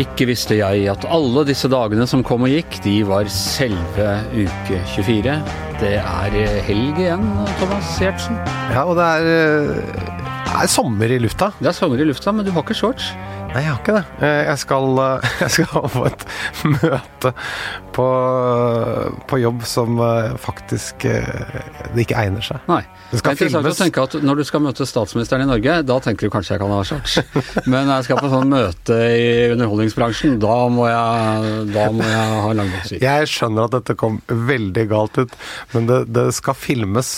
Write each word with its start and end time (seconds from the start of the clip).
Ikke 0.00 0.24
visste 0.30 0.56
jeg 0.56 0.86
at 0.88 1.02
alle 1.12 1.42
disse 1.44 1.68
dagene 1.68 2.06
som 2.08 2.22
kom 2.24 2.46
og 2.46 2.52
gikk, 2.52 2.78
de 2.86 3.00
var 3.04 3.28
selve 3.32 4.06
uke 4.32 4.78
24. 4.94 5.34
Det 5.80 5.90
er 5.98 6.36
helg 6.64 7.00
igjen, 7.02 7.26
Thomas 7.58 7.90
Giertsen. 8.00 8.38
Ja, 8.72 8.86
og 8.86 8.96
det 8.96 9.04
er, 9.18 9.28
eh, 9.34 10.62
er 10.62 10.70
sommer 10.72 11.12
i 11.12 11.18
lufta. 11.20 11.50
Det 11.58 11.68
er 11.68 11.76
sommer 11.76 12.00
i 12.00 12.08
lufta, 12.08 12.32
men 12.32 12.46
du 12.46 12.52
har 12.52 12.64
ikke 12.64 12.78
shorts. 12.80 13.10
Nei, 13.50 13.64
jeg 13.64 13.72
har 13.72 13.78
ikke 13.80 13.94
det. 13.96 14.02
Eh, 14.22 14.40
Jeg 14.46 14.58
skal, 14.62 14.84
eh, 15.02 15.24
jeg 15.42 15.50
skal 15.56 15.86
få 15.90 16.04
et 16.06 16.22
møte 16.70 17.32
på, 17.96 18.04
på 19.26 19.38
jobb 19.42 19.64
som 19.66 19.98
eh, 20.04 20.36
faktisk 20.38 21.02
det 21.08 22.04
ikke 22.04 22.18
egner 22.20 22.44
seg. 22.46 22.60
Nei. 22.70 22.82
Det 23.10 23.16
Det 23.16 23.18
skal 23.18 23.32
er 23.32 23.34
interessant 23.34 23.64
filmes. 23.66 23.80
å 23.80 23.82
tenke 23.82 24.04
at 24.06 24.14
når 24.28 24.38
du 24.38 24.44
skal 24.46 24.62
møte 24.62 24.86
statsministeren 24.86 25.42
i 25.42 25.48
Norge, 25.50 25.80
da 25.88 25.96
tenker 26.04 26.28
du 26.30 26.34
kanskje 26.36 26.54
jeg 26.54 26.62
kan 26.62 26.70
ha 26.76 26.78
shorts. 26.86 27.16
Men 27.70 27.88
når 27.90 27.92
jeg 27.96 28.06
skal 28.10 28.22
på 28.22 28.30
sånn 28.36 28.52
møte 28.54 29.00
i 29.16 29.26
underholdningsbransjen, 29.56 30.38
da 30.46 30.60
må 30.70 30.86
jeg, 30.86 31.66
da 31.74 31.88
må 31.96 32.06
jeg 32.06 32.38
ha 32.46 32.54
langbåtsvik. 32.60 33.02
Jeg 33.02 33.32
skjønner 33.34 33.66
at 33.66 33.74
dette 33.80 33.98
kom 33.98 34.20
veldig 34.30 34.86
galt 34.94 35.18
ut, 35.24 35.34
men 35.74 35.90
det, 35.90 36.04
det 36.14 36.28
skal 36.38 36.54
filmes. 36.54 37.16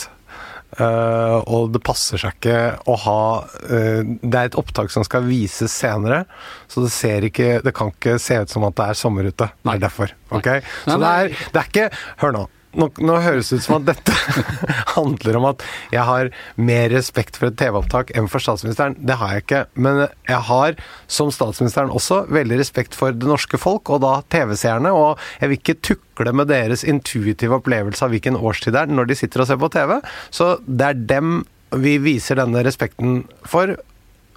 Eh, 0.78 1.36
og 1.52 1.72
det 1.74 1.82
passer 1.84 2.20
seg 2.20 2.38
ikke 2.38 2.56
å 2.88 2.96
ha 3.04 3.18
uh, 3.42 4.00
Det 4.02 4.32
er 4.32 4.48
et 4.48 4.58
opptak 4.58 4.92
som 4.94 5.04
skal 5.06 5.26
vises 5.26 5.72
senere, 5.72 6.24
så 6.70 6.84
det 6.84 6.92
ser 6.94 7.28
ikke 7.28 7.60
Det 7.64 7.74
kan 7.76 7.92
ikke 7.92 8.18
se 8.22 8.40
ut 8.42 8.52
som 8.52 8.64
at 8.68 8.76
det 8.78 8.88
er 8.88 8.98
sommer 8.98 9.28
ute. 9.28 9.50
Det 9.62 9.76
er 9.76 9.84
derfor. 9.84 10.16
Okay? 10.32 10.64
Så 10.86 10.98
det 11.02 11.12
er, 11.12 11.38
det 11.52 11.62
er 11.62 11.70
ikke 11.70 11.88
Hør 12.22 12.36
nå. 12.38 12.48
Nå, 12.72 12.88
nå 13.04 13.18
høres 13.20 13.50
det 13.52 13.58
ut 13.60 13.64
som 13.66 13.76
at 13.78 13.88
dette 13.90 14.14
handler 14.96 15.38
om 15.38 15.46
at 15.50 15.64
jeg 15.92 16.04
har 16.08 16.30
mer 16.56 16.88
respekt 16.94 17.36
for 17.36 17.50
et 17.50 17.58
TV-opptak 17.60 18.14
enn 18.16 18.30
for 18.32 18.44
statsministeren. 18.44 18.96
Det 18.96 19.18
har 19.20 19.34
jeg 19.34 19.44
ikke. 19.44 19.62
Men 19.76 20.06
jeg 20.06 20.40
har, 20.48 20.78
som 21.10 21.32
statsministeren 21.34 21.92
også, 21.92 22.22
veldig 22.32 22.60
respekt 22.62 22.96
for 22.96 23.12
det 23.12 23.28
norske 23.28 23.60
folk, 23.60 23.92
og 23.92 24.02
da 24.06 24.14
TV-seerne. 24.32 24.92
Og 24.96 25.20
jeg 25.42 25.52
vil 25.52 25.60
ikke 25.60 25.78
tukle 25.92 26.34
med 26.36 26.48
deres 26.52 26.86
intuitive 26.88 27.60
opplevelse 27.60 28.06
av 28.06 28.14
hvilken 28.14 28.40
årstid 28.40 28.72
det 28.72 28.86
er 28.86 28.96
når 28.96 29.10
de 29.10 29.20
sitter 29.20 29.44
og 29.44 29.50
ser 29.50 29.60
på 29.60 29.72
TV. 29.76 29.98
Så 30.32 30.54
det 30.64 30.88
er 30.88 31.06
dem 31.16 31.42
vi 31.76 31.96
viser 32.00 32.40
denne 32.40 32.64
respekten 32.64 33.22
for, 33.48 33.76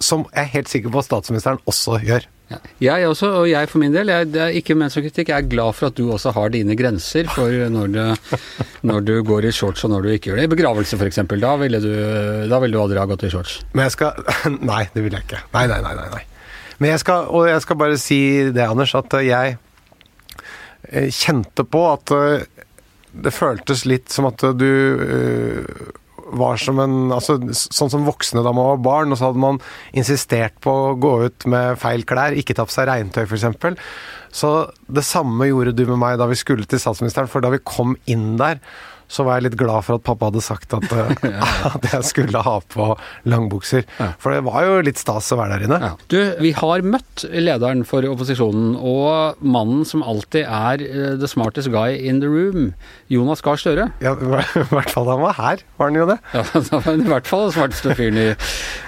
som 0.00 0.24
jeg 0.32 0.42
er 0.44 0.54
helt 0.58 0.72
sikker 0.72 0.92
på 0.92 1.00
at 1.00 1.08
statsministeren 1.08 1.60
også 1.68 2.00
gjør. 2.04 2.28
Ja. 2.46 2.60
Jeg 2.78 3.08
også, 3.08 3.28
og 3.40 3.48
jeg 3.50 3.66
for 3.66 3.82
min 3.82 3.94
del, 3.94 4.10
jeg, 4.12 4.28
det 4.30 4.42
er 4.44 4.54
ikke 4.54 4.76
ment 4.78 4.94
som 4.94 5.02
kritikk, 5.02 5.32
jeg 5.32 5.42
er 5.42 5.48
glad 5.50 5.74
for 5.74 5.88
at 5.88 5.96
du 5.98 6.04
også 6.14 6.30
har 6.36 6.52
dine 6.54 6.76
grenser 6.78 7.26
for 7.34 7.50
når, 7.74 7.90
du, 7.90 8.38
når 8.86 9.02
du 9.08 9.14
går 9.26 9.48
i 9.48 9.52
shorts 9.54 9.82
og 9.86 9.90
når 9.90 10.06
du 10.06 10.12
ikke 10.12 10.30
gjør 10.30 10.38
det. 10.38 10.46
I 10.46 10.52
begravelse 10.54 10.98
f.eks., 10.98 11.18
da, 11.26 11.34
da 11.42 11.56
ville 11.58 11.82
du 11.82 12.80
aldri 12.84 13.02
ha 13.02 13.08
gått 13.10 13.26
i 13.26 13.32
shorts. 13.34 13.58
Men 13.74 13.88
jeg 13.88 13.96
skal 13.96 14.22
Nei, 14.70 14.84
det 14.94 15.02
vil 15.02 15.18
jeg 15.18 15.26
ikke. 15.26 15.42
Nei, 15.56 15.66
nei, 15.72 15.82
nei. 15.82 15.94
nei, 15.98 16.08
nei. 16.14 16.24
Men 16.78 16.92
jeg 16.92 17.02
skal, 17.02 17.30
og 17.32 17.48
jeg 17.48 17.62
skal 17.64 17.80
bare 17.80 17.98
si 18.00 18.20
det, 18.52 18.62
Anders, 18.62 18.94
at 18.98 19.18
eh, 19.18 19.26
jeg 19.30 19.56
eh, 20.92 21.08
kjente 21.10 21.64
på 21.66 21.82
at 21.88 22.12
eh, 22.14 22.64
det 23.26 23.32
føltes 23.32 23.86
litt 23.88 24.12
som 24.12 24.28
at 24.28 24.44
du 24.60 24.68
var 26.34 26.58
som 26.60 26.80
en 26.82 27.12
altså, 27.14 27.38
Sånn 27.54 27.92
som 27.92 28.06
voksne 28.06 28.42
da 28.44 28.52
man 28.54 28.72
var 28.72 28.82
barn, 28.84 29.12
og 29.12 29.20
så 29.20 29.30
hadde 29.30 29.42
man 29.42 29.60
insistert 29.96 30.56
på 30.64 30.72
å 30.72 30.94
gå 31.00 31.12
ut 31.26 31.46
med 31.50 31.78
feil 31.82 32.04
klær, 32.08 32.36
ikke 32.36 32.56
ta 32.56 32.66
på 32.66 32.74
seg 32.74 32.88
regntøy 32.90 33.24
f.eks. 33.26 33.78
Så 34.36 34.50
det 34.92 35.06
samme 35.06 35.48
gjorde 35.48 35.76
du 35.76 35.86
med 35.88 36.00
meg 36.02 36.18
da 36.20 36.28
vi 36.28 36.38
skulle 36.38 36.66
til 36.68 36.82
statsministeren, 36.82 37.30
for 37.30 37.44
da 37.44 37.52
vi 37.54 37.62
kom 37.64 37.94
inn 38.10 38.34
der, 38.40 38.60
så 39.08 39.26
var 39.26 39.38
jeg 39.38 39.48
litt 39.48 39.58
glad 39.60 39.84
for 39.86 39.98
at 39.98 40.04
pappa 40.06 40.30
hadde 40.30 40.42
sagt 40.44 40.74
at, 40.76 40.86
eh, 40.90 41.26
at 41.72 41.86
jeg 41.92 42.06
skulle 42.08 42.42
ha 42.42 42.56
på 42.72 42.88
langbukser. 43.28 43.86
For 44.22 44.34
det 44.34 44.42
var 44.46 44.66
jo 44.66 44.80
litt 44.86 45.00
stas 45.00 45.30
å 45.34 45.38
være 45.40 45.56
der 45.56 45.66
inne. 45.68 45.78
Ja. 45.82 45.92
Du, 46.10 46.18
vi 46.42 46.52
har 46.56 46.84
møtt 46.86 47.26
lederen 47.30 47.84
for 47.88 48.06
opposisjonen, 48.08 48.74
og 48.76 49.40
mannen 49.44 49.84
som 49.88 50.04
alltid 50.06 50.44
er 50.46 50.84
eh, 50.86 51.14
the 51.20 51.30
smartest 51.30 51.70
guy 51.74 51.96
in 51.96 52.20
the 52.22 52.30
room, 52.30 52.72
Jonas 53.12 53.44
Gahr 53.44 53.60
Støre. 53.60 53.88
Ja, 54.04 54.16
I 54.16 54.30
hvert 54.72 54.92
fall 54.92 55.08
da 55.08 55.16
han 55.16 55.24
var 55.24 55.38
her, 55.38 55.64
var 55.78 55.92
han 55.92 56.00
jo 56.00 56.08
det. 56.10 56.18
Ja, 56.34 56.44
det 56.56 56.72
var 56.72 56.90
i 56.92 57.08
hvert 57.12 57.30
fall 57.30 57.46
den 57.46 57.56
smarteste 57.56 57.96
fyren 57.98 58.20
i, 58.20 58.28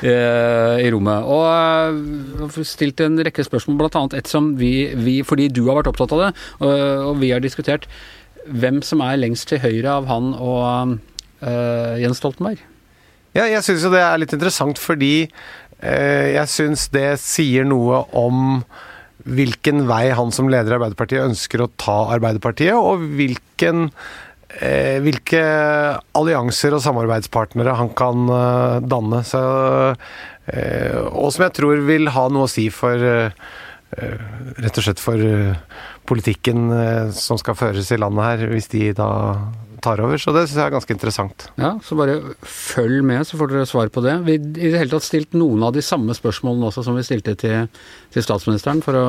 eh, 0.03 0.85
i 0.85 0.93
rommet. 0.95 1.29
Og 1.29 2.49
eh, 2.49 2.61
stilt 2.67 3.03
en 3.05 3.21
rekke 3.23 3.47
spørsmål, 3.47 3.89
annet 3.89 4.19
et 4.19 4.31
som 4.31 4.53
vi, 4.59 4.91
vi 4.99 5.21
fordi 5.27 5.49
du 5.53 5.65
har 5.69 5.81
vært 5.81 5.93
opptatt 5.93 6.13
av 6.17 6.27
det, 6.27 6.31
og, 6.61 6.73
og 7.09 7.21
vi 7.23 7.33
har 7.33 7.43
diskutert 7.45 7.89
hvem 8.49 8.81
som 8.87 9.03
er 9.05 9.21
lengst 9.21 9.51
til 9.51 9.63
høyre 9.63 9.99
av 10.01 10.09
han 10.11 10.33
og 10.35 10.99
uh, 11.43 11.95
Jens 12.01 12.21
Stoltenberg. 12.23 12.61
Ja, 13.37 13.47
jeg 13.47 13.63
syns 13.67 13.85
jo 13.85 13.93
det 13.93 14.03
er 14.03 14.21
litt 14.21 14.35
interessant 14.35 14.81
fordi 14.81 15.29
uh, 15.29 16.27
jeg 16.33 16.47
syns 16.53 16.89
det 16.95 17.11
sier 17.23 17.69
noe 17.69 18.05
om 18.17 18.63
hvilken 19.29 19.85
vei 19.89 20.09
han 20.17 20.33
som 20.33 20.49
leder 20.49 20.73
i 20.73 20.79
Arbeiderpartiet 20.79 21.27
ønsker 21.27 21.61
å 21.61 21.71
ta 21.77 21.99
Arbeiderpartiet, 22.15 22.73
og 22.73 23.03
hvilken 23.19 23.91
eh, 24.63 25.03
hvilke 25.05 25.43
allianser 26.17 26.73
og 26.73 26.81
samarbeidspartnere 26.81 27.75
han 27.77 27.91
kan 27.99 28.31
danne. 28.89 29.21
Så, 29.29 29.43
og 31.11 31.29
som 31.35 31.45
jeg 31.45 31.57
tror 31.59 31.83
vil 31.91 32.09
ha 32.15 32.25
noe 32.33 32.47
å 32.47 32.53
si 32.53 32.71
for 32.73 33.05
Rett 33.97 34.77
og 34.77 34.85
slett 34.85 35.01
for 35.01 35.23
eh, 35.23 35.57
politikken 36.09 36.69
eh, 36.75 37.15
som 37.17 37.41
skal 37.41 37.57
føres 37.57 37.89
i 37.95 37.99
landet 38.01 38.27
her, 38.27 38.51
hvis 38.53 38.69
de 38.73 38.91
da 38.97 39.09
tar 39.83 40.03
over. 40.03 40.21
Så 40.21 40.35
det 40.35 40.47
syns 40.47 40.59
jeg 40.59 40.67
er 40.67 40.75
ganske 40.75 40.95
interessant. 40.95 41.47
Ja, 41.61 41.75
så 41.85 41.97
bare 41.99 42.19
følg 42.43 43.01
med, 43.07 43.25
så 43.27 43.39
får 43.41 43.53
dere 43.53 43.69
svar 43.71 43.93
på 43.95 44.03
det. 44.05 44.19
Vi 44.27 44.37
i 44.37 44.73
det 44.73 44.77
hele 44.77 44.93
tatt 44.93 45.07
stilt 45.07 45.37
noen 45.39 45.65
av 45.65 45.73
de 45.77 45.85
samme 45.85 46.17
spørsmålene 46.17 46.69
også 46.69 46.85
som 46.87 46.99
vi 46.99 47.07
stilte 47.07 47.37
til, 47.39 47.71
til 48.15 48.27
statsministeren, 48.27 48.83
for 48.85 48.99
å 48.99 49.07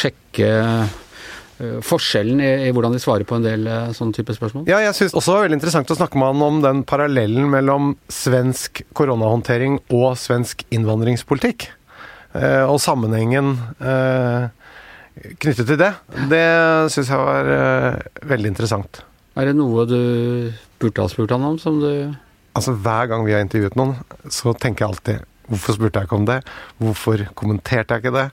sjekke 0.00 0.50
eh, 0.50 1.80
forskjellen 1.86 2.40
i, 2.42 2.52
i 2.66 2.74
hvordan 2.74 2.96
de 2.96 3.02
svarer 3.02 3.28
på 3.28 3.38
en 3.38 3.46
del 3.46 3.68
eh, 3.70 3.90
sånne 3.96 4.16
type 4.16 4.34
spørsmål. 4.36 4.66
Ja, 4.70 4.80
jeg 4.88 4.96
syns 4.98 5.14
også 5.14 5.34
det 5.34 5.38
var 5.38 5.48
veldig 5.48 5.60
interessant 5.60 5.92
å 5.94 6.00
snakke 6.00 6.18
med 6.18 6.32
han 6.32 6.46
om 6.48 6.62
den 6.64 6.86
parallellen 6.88 7.50
mellom 7.52 7.92
svensk 8.10 8.82
koronahåndtering 8.96 9.82
og 9.92 10.16
svensk 10.18 10.64
innvandringspolitikk. 10.74 11.70
Eh, 12.36 12.62
og 12.62 12.78
sammenhengen 12.82 13.56
eh, 13.82 14.50
knyttet 15.42 15.66
til 15.66 15.78
det. 15.80 15.90
Det 16.30 16.44
syns 16.94 17.10
jeg 17.10 17.18
var 17.20 17.50
eh, 17.54 17.96
veldig 18.30 18.52
interessant. 18.52 19.02
Er 19.38 19.50
det 19.50 19.56
noe 19.58 19.86
du 19.88 20.00
burde 20.82 21.02
ha 21.02 21.10
spurt 21.10 21.34
han 21.34 21.46
om, 21.46 21.58
som 21.60 21.80
du 21.82 21.90
Altså 22.58 22.72
Hver 22.74 23.06
gang 23.06 23.22
vi 23.22 23.30
har 23.30 23.44
intervjuet 23.44 23.76
noen, 23.78 23.92
så 24.26 24.50
tenker 24.58 24.82
jeg 24.82 24.90
alltid 24.90 25.26
Hvorfor 25.50 25.76
spurte 25.76 26.00
jeg 26.00 26.08
ikke 26.08 26.18
om 26.18 26.26
det? 26.26 26.38
Hvorfor 26.82 27.22
kommenterte 27.38 27.94
jeg 27.94 28.02
ikke 28.02 28.14
det? 28.16 28.24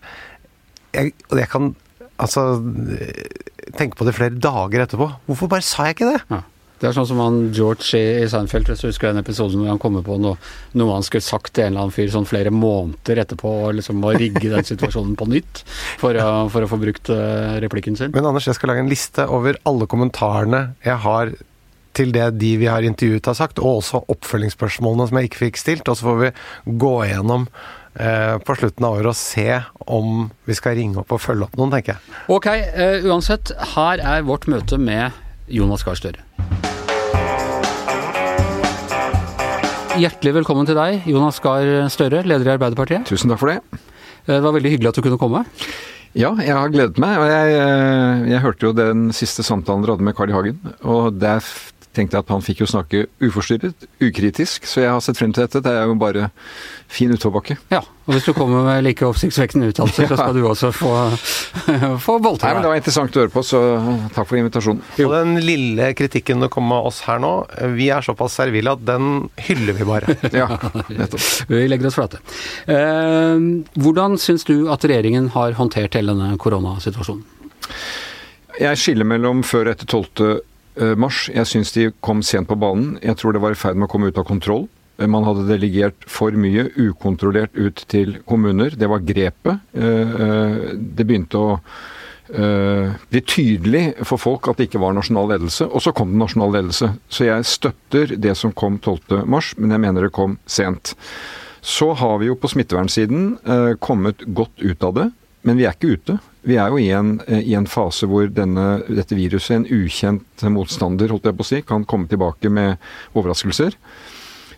Jeg, 0.97 1.13
jeg 1.38 1.50
kan 1.52 1.69
altså 2.18 2.44
tenke 3.78 3.97
på 3.97 4.06
det 4.07 4.13
flere 4.18 4.38
dager 4.41 4.84
etterpå. 4.84 5.07
Hvorfor 5.30 5.50
bare 5.50 5.66
sa 5.66 5.86
jeg 5.88 5.97
ikke 5.97 6.12
det? 6.16 6.22
ja. 6.34 6.41
Det 6.77 6.89
er 6.89 6.93
sånn 6.93 7.07
som 7.09 7.21
han 7.23 7.39
George 7.55 7.97
i 7.97 8.21
i 8.21 8.29
Seinfeld, 8.29 8.69
du 8.69 8.88
husker 8.88 9.09
den 9.09 9.21
episoden 9.23 9.61
hvor 9.61 9.71
han 9.71 9.81
kommer 9.81 10.05
på 10.05 10.19
noe, 10.21 10.38
noe 10.77 10.97
han 10.97 11.05
skulle 11.05 11.25
sagt 11.25 11.55
til 11.55 11.65
en 11.65 11.71
eller 11.71 11.88
annen 11.88 11.95
fyr 11.95 12.11
sånn 12.13 12.27
flere 12.29 12.53
måneder 12.53 13.23
etterpå, 13.23 13.53
og 13.65 13.77
liksom 13.79 14.01
må 14.03 14.13
rigge 14.17 14.51
den 14.51 14.67
situasjonen 14.67 15.15
på 15.17 15.29
nytt 15.31 15.63
for 16.01 16.17
å, 16.21 16.29
for 16.53 16.65
å 16.65 16.69
få 16.69 16.79
brukt 16.81 17.11
eh, 17.13 17.57
replikken 17.63 17.97
sin. 17.97 18.13
Men 18.13 18.29
Anders, 18.29 18.49
jeg 18.49 18.59
skal 18.59 18.73
lage 18.73 18.85
en 18.85 18.91
liste 18.91 19.25
over 19.25 19.57
alle 19.67 19.89
kommentarene 19.89 20.67
jeg 20.85 21.01
har 21.07 21.33
til 21.97 22.13
det 22.13 22.27
de 22.38 22.53
vi 22.61 22.69
har 22.69 22.85
intervjuet 22.85 23.31
har 23.31 23.38
sagt, 23.38 23.61
og 23.61 23.81
også 23.81 24.03
oppfølgingsspørsmålene 24.13 25.09
som 25.09 25.19
jeg 25.19 25.31
ikke 25.31 25.44
fikk 25.47 25.61
stilt. 25.61 25.89
Og 25.89 25.97
så 25.97 26.09
får 26.09 26.19
vi 26.21 26.31
gå 26.83 26.94
igjennom 27.07 27.47
eh, 27.97 28.38
på 28.38 28.57
slutten 28.59 28.88
av 28.88 28.99
året 28.99 29.11
og 29.13 29.19
se 29.19 29.49
om 29.97 30.27
vi 30.45 30.57
skal 30.57 30.77
ringe 30.77 31.01
opp 31.01 31.15
og 31.15 31.23
følge 31.23 31.47
opp 31.47 31.57
noen, 31.59 31.73
tenker 31.73 31.95
jeg. 31.95 32.17
Ok, 32.33 32.51
uh, 32.53 33.09
uansett, 33.09 33.55
her 33.73 34.03
er 34.15 34.27
vårt 34.27 34.49
møte 34.51 34.79
med 34.81 35.15
Jonas 35.47 35.88
Gahr 35.88 35.97
Støre. 35.97 36.27
Hjertelig 39.97 40.33
velkommen 40.35 40.67
til 40.67 40.77
deg, 40.77 41.05
Jonas 41.09 41.39
Gahr 41.41 41.88
Støre, 41.89 42.19
leder 42.27 42.45
i 42.45 42.53
Arbeiderpartiet. 42.53 43.07
Tusen 43.09 43.31
takk 43.31 43.39
for 43.41 43.49
det. 43.49 43.59
Eh, 44.27 44.35
Det 44.38 44.44
var 44.44 44.53
veldig 44.53 44.71
hyggelig 44.75 44.89
at 44.91 44.95
du 44.99 45.01
kunne 45.01 45.17
komme. 45.17 45.45
Ja, 46.13 46.33
jeg 46.38 46.53
har 46.53 46.69
gledet 46.69 46.97
meg. 46.99 47.17
og 47.17 47.25
jeg, 47.25 47.53
eh, 47.57 48.29
jeg 48.31 48.41
hørte 48.41 48.61
jo 48.67 48.73
den 48.73 49.09
siste 49.11 49.41
samtalen 49.44 49.81
dere 49.81 49.95
hadde 49.95 50.03
med 50.05 50.15
Carl 50.15 50.29
I. 50.29 50.33
Hagen. 50.33 50.59
Og 50.83 51.17
der 51.19 51.38
f- 51.39 51.71
tenkte 51.97 52.17
jeg 52.17 52.25
at 52.25 52.31
han 52.33 52.44
fikk 52.45 52.61
jo 52.63 52.69
snakke 52.69 53.05
uforstyrret, 53.23 53.88
ukritisk. 54.03 54.67
Så 54.69 54.83
jeg 54.83 54.94
har 54.94 55.03
sett 55.03 55.19
frem 55.19 55.33
til 55.35 55.45
dette. 55.47 55.61
Det 55.65 55.73
er 55.73 55.89
jo 55.89 55.97
bare 55.99 56.29
fin 56.91 57.11
utoverbakke. 57.11 57.57
Ja, 57.73 57.81
og 58.07 58.15
hvis 58.15 58.27
du 58.27 58.31
kommer 58.38 58.63
med 58.63 58.85
like 58.85 59.03
oppsiktsvekkende 59.07 59.71
uttalelser, 59.73 60.07
så 60.07 60.17
skal 60.21 60.38
du 60.38 60.45
også 60.47 60.71
få, 60.75 60.94
få 62.05 62.17
boltre 62.23 62.53
men 62.55 62.63
Det 62.63 62.71
var 62.71 62.79
interessant 62.79 63.17
å 63.17 63.23
høre 63.23 63.33
på, 63.33 63.44
så 63.45 63.61
takk 64.15 64.29
for 64.29 64.39
invitasjonen. 64.39 64.81
Og 65.03 65.13
den 65.17 65.35
lille 65.44 65.91
kritikken 65.97 66.44
du 66.44 66.47
kom 66.53 66.67
med 66.69 66.89
oss 66.89 67.01
her 67.07 67.19
nå, 67.23 67.33
vi 67.75 67.89
er 67.94 68.05
såpass 68.05 68.38
servile 68.39 68.77
at 68.77 68.85
den 68.88 69.27
hyller 69.49 69.77
vi 69.77 69.88
bare. 69.88 70.17
Ja, 70.38 70.47
nettopp. 70.91 71.23
Vi 71.49 71.63
legger 71.65 71.89
oss 71.89 71.97
flate. 71.97 72.19
Eh, 72.69 73.47
hvordan 73.81 74.19
syns 74.21 74.45
du 74.47 74.67
at 74.73 74.85
regjeringen 74.85 75.31
har 75.33 75.55
håndtert 75.57 75.97
hele 75.97 76.13
denne 76.13 76.38
koronasituasjonen? 76.41 77.25
Jeg 78.57 78.79
skiller 78.81 79.05
mellom 79.05 79.44
før 79.45 79.69
og 79.69 79.75
etter 79.75 79.89
12. 79.89 80.39
mars. 81.00 81.27
Jeg 81.33 81.47
syns 81.50 81.74
de 81.75 81.89
kom 82.06 82.21
sent 82.25 82.47
på 82.50 82.57
banen. 82.59 82.97
Jeg 83.03 83.18
tror 83.19 83.33
det 83.33 83.41
var 83.44 83.56
i 83.56 83.59
ferd 83.59 83.77
med 83.77 83.88
å 83.88 83.91
komme 83.91 84.09
ut 84.12 84.19
av 84.19 84.27
kontroll. 84.29 84.68
Man 84.97 85.27
hadde 85.27 85.45
delegert 85.45 86.07
for 86.09 86.33
mye 86.33 86.71
ukontrollert 86.74 87.53
ut 87.53 87.83
til 87.91 88.18
kommuner. 88.25 88.74
Det 88.74 88.89
var 88.89 89.06
grepet. 89.06 89.62
Det 89.74 91.06
begynte 91.06 91.38
å 91.38 91.59
bli 92.27 93.21
tydelig 93.24 93.83
for 94.03 94.19
folk 94.19 94.50
at 94.50 94.57
det 94.57 94.68
ikke 94.68 94.81
var 94.81 94.97
nasjonal 94.97 95.29
ledelse. 95.35 95.69
Og 95.69 95.85
så 95.85 95.94
kom 95.95 96.12
det 96.12 96.21
nasjonal 96.24 96.56
ledelse. 96.57 96.89
Så 97.13 97.30
jeg 97.30 97.45
støtter 97.47 98.15
det 98.18 98.33
som 98.39 98.51
kom 98.57 98.81
12.3, 98.81 99.21
men 99.62 99.75
jeg 99.75 99.83
mener 99.85 100.07
det 100.07 100.15
kom 100.18 100.39
sent. 100.50 100.95
Så 101.62 101.94
har 102.00 102.18
vi 102.21 102.31
jo 102.31 102.35
på 102.41 102.50
smittevernsiden 102.51 103.77
kommet 103.83 104.25
godt 104.33 104.65
ut 104.65 104.83
av 104.88 104.97
det, 104.97 105.07
men 105.47 105.59
vi 105.59 105.65
er 105.67 105.75
ikke 105.75 105.95
ute. 105.95 106.17
Vi 106.47 106.57
er 106.59 106.71
jo 106.71 106.79
i 106.79 106.91
en, 106.95 107.17
i 107.27 107.55
en 107.57 107.67
fase 107.69 108.07
hvor 108.09 108.27
denne, 108.31 108.81
dette 108.88 109.15
viruset, 109.17 109.55
en 109.57 109.67
ukjent 109.67 110.45
motstander, 110.51 111.11
holdt 111.11 111.27
jeg 111.29 111.39
på 111.39 111.45
å 111.45 111.49
si, 111.49 111.63
kan 111.67 111.88
komme 111.88 112.09
tilbake 112.11 112.51
med 112.51 112.77
overraskelser. 113.15 113.75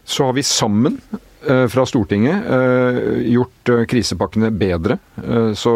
Så 0.09 0.25
har 0.25 0.33
vi 0.33 0.43
sammen 0.45 0.97
eh, 1.45 1.65
fra 1.69 1.85
Stortinget 1.85 2.47
eh, 2.49 3.01
gjort 3.35 3.73
eh, 3.73 3.83
krisepakkene 3.89 4.49
bedre. 4.49 4.97
Så 5.57 5.73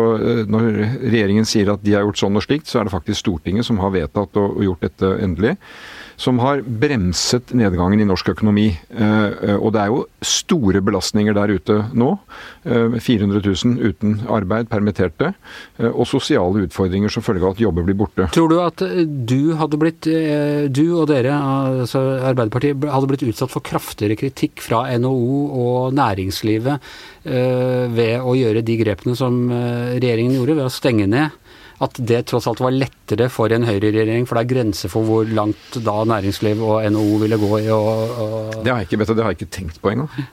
når 0.49 0.69
regjeringen 1.03 1.45
sier 1.45 1.69
at 1.73 1.83
de 1.85 1.93
har 1.93 2.05
gjort 2.07 2.21
sånn 2.23 2.39
og 2.39 2.45
slikt, 2.45 2.69
så 2.69 2.81
er 2.81 2.87
det 2.87 2.95
faktisk 2.95 3.21
Stortinget 3.21 3.69
som 3.69 3.81
har 3.83 3.93
vedtatt 3.93 4.39
og 4.41 4.63
gjort 4.65 4.85
dette 4.87 5.11
endelig 5.21 5.57
som 6.15 6.39
har 6.39 6.61
bremset 6.61 7.53
nedgangen 7.57 8.01
i 8.01 8.07
norsk 8.07 8.33
økonomi. 8.35 8.67
Eh, 8.89 9.55
og 9.57 9.73
det 9.73 9.81
er 9.81 9.91
jo 9.91 10.03
store 10.23 10.81
belastninger 10.85 11.35
der 11.35 11.53
ute 11.57 11.79
nå. 11.97 12.11
400 12.63 13.39
eh, 13.39 13.49
000 13.49 13.91
uten 13.91 14.15
arbeid, 14.31 14.69
permitterte, 14.71 15.33
eh, 15.79 15.89
og 15.89 16.07
sosiale 16.09 16.65
utfordringer 16.67 17.11
som 17.13 17.25
følge 17.25 17.45
av 17.45 17.57
at 17.57 17.63
jobber 17.63 17.87
blir 17.87 17.97
borte. 17.99 18.29
Tror 18.35 18.51
du 18.51 18.57
at 18.63 18.83
du 19.33 19.53
hadde 19.59 19.79
blitt, 19.81 20.07
du 20.73 20.85
og 20.99 21.07
dere, 21.11 21.33
altså 21.83 22.03
Arbeiderpartiet, 22.23 22.87
hadde 22.93 23.09
blitt 23.09 23.25
utsatt 23.27 23.51
for 23.51 23.65
kraftigere 23.65 24.17
kritikk 24.19 24.61
fra 24.63 24.85
NHO 24.99 25.39
og 25.63 25.97
næringslivet 25.97 26.93
ved 27.23 28.19
å 28.19 28.33
gjøre 28.35 28.63
de 28.65 28.75
grepene 28.81 29.15
som 29.15 29.37
regjeringen 29.49 30.35
gjorde, 30.35 30.57
ved 30.59 30.67
å 30.67 30.73
stenge 30.73 31.07
ned 31.07 31.42
at 31.85 31.99
det 31.99 32.23
tross 32.31 32.47
alt 32.49 32.63
var 32.63 32.75
lettere 32.75 33.29
for 33.33 33.53
en 33.53 33.67
høyreregjering, 33.67 34.27
for 34.29 34.39
det 34.39 34.45
er 34.45 34.53
grenser 34.55 34.91
for 34.91 35.07
hvor 35.07 35.29
langt 35.29 35.79
da 35.85 35.99
næringsliv 36.09 36.63
og 36.63 36.83
NHO 36.93 37.21
ville 37.23 37.39
gå 37.41 37.53
i 37.61 37.69
å 37.73 37.83
Det 38.59 38.71
har 38.71 38.83
jeg 38.83 38.91
ikke, 38.91 39.05
det 39.13 39.23
har 39.23 39.33
jeg 39.33 39.41
ikke 39.41 39.55
tenkt 39.59 39.81
på 39.83 39.93
engang. 39.93 40.27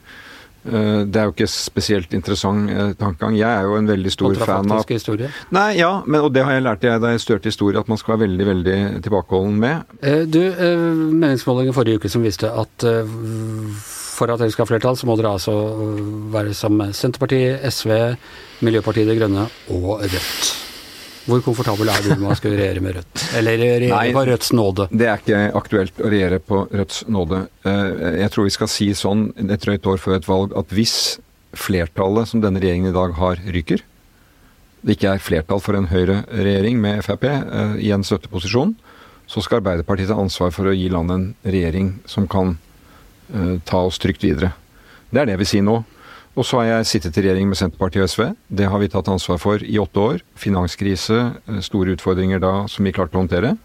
Eh, 0.64 1.06
det 1.08 1.16
er 1.16 1.28
jo 1.28 1.32
ikke 1.32 1.48
spesielt 1.48 2.12
interessant 2.16 2.68
eh, 2.70 2.90
tankegang. 3.00 3.36
Jeg 3.38 3.48
er 3.48 3.64
jo 3.64 3.78
en 3.78 3.88
veldig 3.88 4.12
stor 4.12 4.36
fan 4.42 4.74
av 4.74 4.84
historie? 4.88 5.30
Nei, 5.56 5.78
ja, 5.78 5.92
men, 6.04 6.20
og 6.26 6.34
det 6.36 6.44
har 6.44 6.56
jeg 6.56 6.66
lært 6.66 6.84
da 6.84 7.14
jeg 7.14 7.24
størte 7.24 7.52
historie, 7.52 7.80
at 7.80 7.88
man 7.88 8.00
skal 8.00 8.16
være 8.16 8.26
veldig 8.26 8.48
veldig 8.50 8.76
tilbakeholden 9.06 9.56
med. 9.62 9.96
Eh, 10.04 10.26
du, 10.28 10.42
meningsmålinger 11.16 11.76
forrige 11.76 12.02
uke 12.02 12.12
som 12.12 12.24
viste 12.26 12.50
at 12.50 12.88
for 14.20 14.28
at 14.28 14.40
dere 14.42 14.52
skal 14.52 14.66
ha 14.66 14.68
flertall, 14.74 14.98
så 15.00 15.08
må 15.08 15.16
dere 15.16 15.32
altså 15.32 15.54
være 16.34 16.52
sammen 16.54 16.90
med 16.90 16.96
Senterpartiet, 16.98 17.64
SV, 17.72 17.94
Miljøpartiet 18.60 19.08
De 19.08 19.16
Grønne 19.16 19.46
og 19.72 20.04
Rødt. 20.04 20.69
Hvor 21.28 21.42
komfortabel 21.44 21.90
er 21.92 22.04
du 22.04 22.14
med 22.14 22.30
å 22.32 22.36
skulle 22.38 22.56
regjere 22.58 22.82
med 22.84 22.96
Rødt? 22.96 23.24
Eller 23.36 23.60
regjere 23.60 23.90
Nei, 23.92 24.12
på 24.16 24.24
Rødts 24.28 24.52
nåde? 24.56 24.86
Det 24.92 25.08
er 25.08 25.20
ikke 25.20 25.40
aktuelt 25.60 26.00
å 26.00 26.12
regjere 26.12 26.40
på 26.42 26.62
Rødts 26.70 27.02
nåde. 27.12 27.42
Eh, 27.68 28.06
jeg 28.22 28.32
tror 28.34 28.48
vi 28.48 28.54
skal 28.56 28.70
si 28.72 28.88
sånn 28.96 29.28
et 29.44 29.60
drøyt 29.60 29.88
år 29.92 30.00
før 30.00 30.16
et 30.16 30.28
valg 30.28 30.56
at 30.58 30.72
hvis 30.74 30.96
flertallet 31.56 32.30
som 32.30 32.42
denne 32.42 32.62
regjeringen 32.62 32.92
i 32.92 32.96
dag 32.96 33.16
har, 33.18 33.42
ryker, 33.52 33.84
det 34.80 34.96
ikke 34.96 35.12
er 35.12 35.20
flertall 35.22 35.60
for 35.60 35.76
en 35.76 35.90
høyreregjering 35.90 36.80
med 36.80 37.02
Frp 37.04 37.26
eh, 37.28 37.76
i 37.84 37.92
en 37.92 38.06
støtteposisjon, 38.06 38.74
så 39.30 39.42
skal 39.44 39.60
Arbeiderpartiet 39.60 40.10
ta 40.10 40.18
ansvar 40.18 40.54
for 40.54 40.70
å 40.70 40.74
gi 40.74 40.88
landet 40.90 41.20
en 41.20 41.52
regjering 41.54 41.92
som 42.08 42.24
kan 42.26 42.56
uh, 43.30 43.60
ta 43.62 43.84
oss 43.86 44.00
trygt 44.02 44.24
videre. 44.26 44.50
Det 45.10 45.22
er 45.22 45.28
det 45.30 45.36
vi 45.38 45.46
sier 45.46 45.62
nå. 45.62 45.76
Og 46.38 46.46
så 46.46 46.60
har 46.60 46.68
jeg 46.68 46.88
sittet 46.92 47.16
i 47.18 47.24
regjering 47.24 47.48
med 47.50 47.58
Senterpartiet 47.58 48.04
og 48.04 48.10
SV. 48.12 48.22
Det 48.60 48.68
har 48.70 48.78
vi 48.78 48.88
tatt 48.92 49.08
ansvar 49.10 49.40
for 49.42 49.62
i 49.66 49.78
åtte 49.82 50.02
år. 50.02 50.20
Finanskrise, 50.38 51.18
eh, 51.48 51.62
store 51.64 51.96
utfordringer 51.96 52.38
da 52.42 52.52
som 52.70 52.86
vi 52.86 52.94
klarte 52.94 53.18
å 53.18 53.24
håndtere. 53.24 53.56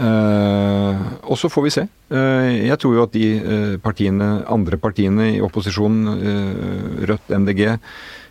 Uh, 0.00 0.96
og 1.26 1.36
så 1.36 1.50
får 1.50 1.64
vi 1.66 1.70
se. 1.74 1.82
Uh, 2.14 2.46
jeg 2.62 2.78
tror 2.80 2.94
jo 2.94 3.02
at 3.02 3.12
de 3.12 3.24
uh, 3.42 3.74
partiene, 3.82 4.28
andre 4.48 4.78
partiene 4.80 5.26
i 5.34 5.40
opposisjonen, 5.44 7.02
Rødt, 7.10 7.28
MDG, 7.28 7.66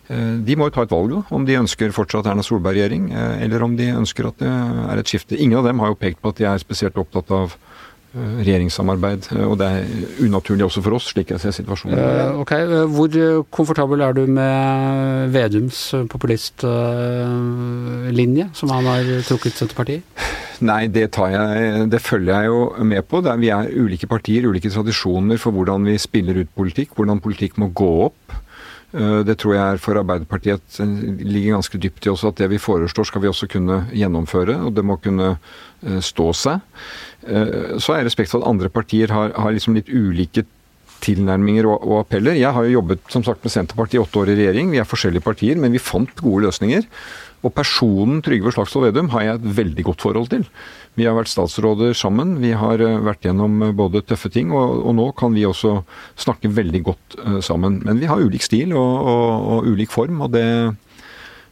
de 0.10 0.56
må 0.58 0.66
jo 0.66 0.74
ta 0.74 0.82
et 0.88 0.94
valg 0.94 1.12
da, 1.12 1.20
om 1.38 1.44
de 1.46 1.60
ønsker 1.60 1.92
fortsatt 1.94 2.26
Erna 2.26 2.42
Solberg-regjering, 2.42 3.12
eller 3.14 3.62
om 3.62 3.76
de 3.78 3.92
ønsker 3.94 4.26
at 4.26 4.40
det 4.42 4.50
er 4.50 4.98
et 4.98 5.12
skifte. 5.12 5.38
Ingen 5.38 5.60
av 5.60 5.68
dem 5.70 5.84
har 5.84 5.92
jo 5.92 6.00
pekt 6.02 6.18
på 6.24 6.32
at 6.32 6.40
de 6.40 6.48
er 6.50 6.64
spesielt 6.64 6.98
opptatt 6.98 7.30
av 7.30 7.54
Eh, 7.54 7.69
regjeringssamarbeid. 8.16 9.28
Eh, 9.36 9.46
og 9.46 9.58
det 9.60 9.68
er 9.68 9.84
unaturlig 10.26 10.66
også 10.66 10.82
for 10.86 10.94
oss, 10.98 11.06
slik 11.14 11.28
jeg 11.34 11.40
ser 11.44 11.54
situasjonen. 11.56 12.00
Uh, 12.00 12.30
ok, 12.42 12.54
Hvor 12.96 13.10
komfortabel 13.54 14.00
er 14.06 14.12
du 14.18 14.24
med 14.26 14.50
Vedums 15.36 15.80
populistlinje, 16.10 18.46
uh, 18.50 18.56
som 18.58 18.68
han 18.74 18.86
har 18.90 19.04
trukket 19.28 19.56
Senterpartiet? 19.60 20.04
Nei, 20.60 20.92
det, 20.92 21.16
jeg, 21.16 21.88
det 21.92 22.02
følger 22.04 22.34
jeg 22.36 22.46
jo 22.50 22.60
med 22.84 23.02
på. 23.08 23.22
Er, 23.24 23.38
vi 23.40 23.50
er 23.54 23.72
ulike 23.80 24.08
partier, 24.12 24.48
ulike 24.50 24.70
tradisjoner 24.74 25.38
for 25.40 25.52
hvordan 25.56 25.86
vi 25.88 25.96
spiller 26.02 26.42
ut 26.42 26.52
politikk, 26.56 26.90
hvordan 26.98 27.24
politikk 27.24 27.54
må 27.62 27.68
gå 27.72 27.92
opp. 28.10 28.20
Det 28.92 29.36
tror 29.38 29.54
jeg 29.54 29.62
er 29.62 29.82
for 29.82 30.00
Arbeiderpartiet 30.00 30.80
ligger 30.82 31.60
ganske 31.60 31.78
dypt 31.78 32.08
i 32.08 32.10
også, 32.10 32.32
at 32.32 32.40
det 32.42 32.48
vi 32.50 32.58
foreslår 32.58 33.06
skal 33.06 33.22
vi 33.22 33.30
også 33.30 33.46
kunne 33.52 33.84
gjennomføre. 33.94 34.56
Og 34.66 34.74
det 34.74 34.84
må 34.86 34.98
kunne 35.04 35.36
stå 36.02 36.32
seg. 36.34 36.64
Eh, 37.28 37.78
så 37.78 37.94
har 37.94 38.02
jeg 38.02 38.10
respekt 38.10 38.32
for 38.32 38.42
at 38.42 38.50
andre 38.50 38.72
partier 38.72 39.12
har, 39.14 39.34
har 39.36 39.54
liksom 39.56 39.76
litt 39.78 39.92
ulike 39.92 40.46
tilnærminger 41.04 41.68
og, 41.70 41.80
og, 41.86 41.96
appeller. 42.04 42.38
Jeg 42.38 42.52
har 42.56 42.68
jo 42.68 42.80
jobbet 42.80 43.12
som 43.12 43.24
sagt 43.24 43.44
med 43.46 43.54
Senterpartiet 43.54 44.00
i 44.00 44.04
åtte 44.04 44.22
år 44.22 44.34
i 44.34 44.38
regjering. 44.42 44.72
Vi 44.74 44.82
er 44.82 44.88
forskjellige 44.88 45.26
partier, 45.26 45.60
men 45.60 45.76
vi 45.76 45.82
fant 45.84 46.12
gode 46.20 46.48
løsninger. 46.48 46.88
Og 47.40 47.54
personen 47.56 48.20
Trygve 48.26 48.52
Slagsvold 48.52 48.90
Vedum 48.90 49.12
har 49.14 49.24
jeg 49.26 49.40
et 49.40 49.48
veldig 49.60 49.86
godt 49.88 50.04
forhold 50.04 50.30
til. 50.34 50.44
Vi 51.00 51.06
har 51.08 51.16
vært 51.16 51.32
statsråder 51.32 51.96
sammen, 51.96 52.36
vi 52.44 52.52
har 52.58 52.82
eh, 52.84 52.98
vært 53.06 53.24
gjennom 53.28 53.62
eh, 53.64 53.76
både 53.76 54.04
tøffe 54.08 54.32
ting, 54.34 54.52
og, 54.52 54.82
og 54.84 54.98
nå 54.98 55.08
kan 55.20 55.36
vi 55.36 55.46
også 55.48 55.78
snakke 56.20 56.52
veldig 56.52 56.82
godt 56.90 57.20
uh, 57.22 57.40
sammen. 57.46 57.80
Men 57.86 58.02
vi 58.02 58.10
har 58.12 58.20
ulik 58.20 58.44
stil 58.44 58.74
og, 58.76 59.08
og, 59.14 59.30
og 59.54 59.70
ulik 59.72 59.94
form, 59.94 60.20
og 60.26 60.34
det, 60.36 60.44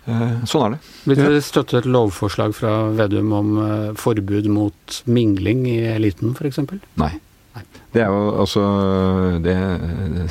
uh, 0.09 0.33
sånn 0.49 0.65
er 0.65 0.75
det. 0.75 0.81
Vil 1.13 1.23
det 1.37 1.45
støtte 1.47 1.79
et 1.79 1.87
lovforslag 1.87 2.57
fra 2.57 2.73
Vedum 2.97 3.31
om 3.37 3.55
uh, 3.61 3.95
forbud 3.99 4.51
mot 4.51 4.99
mingling 5.07 5.63
i 5.71 5.79
eliten, 5.93 6.35
f.eks.? 6.35 6.65
Nei. 6.99 7.13
Det 7.97 8.03
er 8.05 8.13
jo 8.13 8.21
altså 8.43 8.63
det, 9.43 9.55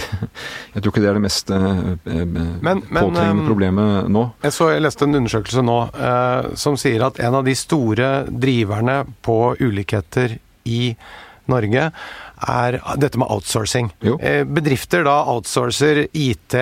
Jeg 0.74 0.82
tror 0.82 0.92
ikke 0.92 1.02
det 1.02 1.10
er 1.10 1.18
det 1.18 1.24
mest 1.26 1.52
eh, 1.54 1.82
påtrengende 2.06 3.46
problemet 3.48 4.10
nå. 4.12 4.24
Jeg 4.46 4.56
så 4.56 4.70
jeg 4.74 4.86
leste 4.86 5.08
en 5.08 5.20
undersøkelse 5.20 5.66
nå 5.66 5.78
eh, 5.90 6.50
som 6.58 6.78
sier 6.80 7.06
at 7.08 7.20
en 7.22 7.40
av 7.40 7.46
de 7.46 7.56
store 7.58 8.10
driverne 8.30 9.02
på 9.26 9.40
ulikheter 9.60 10.38
i 10.66 10.90
Norge 11.50 11.90
er 12.46 12.76
dette 12.98 13.18
med 13.22 13.30
outsourcing. 13.32 13.92
Jo. 14.04 14.16
Bedrifter 14.50 15.04
da 15.06 15.20
outsourcer 15.30 16.02
IT, 16.10 16.56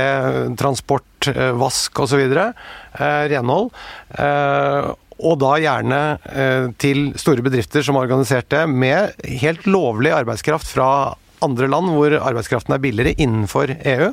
transport, 0.61 1.08
Eh, 1.28 1.52
vask 1.52 2.00
osv. 2.00 2.20
Eh, 2.20 3.28
renhold. 3.28 3.70
Eh, 5.14 5.25
og 5.25 5.38
da 5.42 5.56
gjerne 5.62 6.00
til 6.83 7.12
store 7.21 7.44
bedrifter 7.44 7.85
som 7.85 7.99
har 7.99 8.09
organisert 8.09 8.50
det, 8.52 8.64
med 8.68 9.14
helt 9.40 9.66
lovlig 9.66 10.12
arbeidskraft 10.14 10.68
fra 10.75 10.88
andre 11.44 11.66
land 11.68 11.90
hvor 11.92 12.14
arbeidskraften 12.16 12.73
er 12.73 12.80
billigere 12.80 13.12
innenfor 13.21 13.68
EU. 13.76 14.06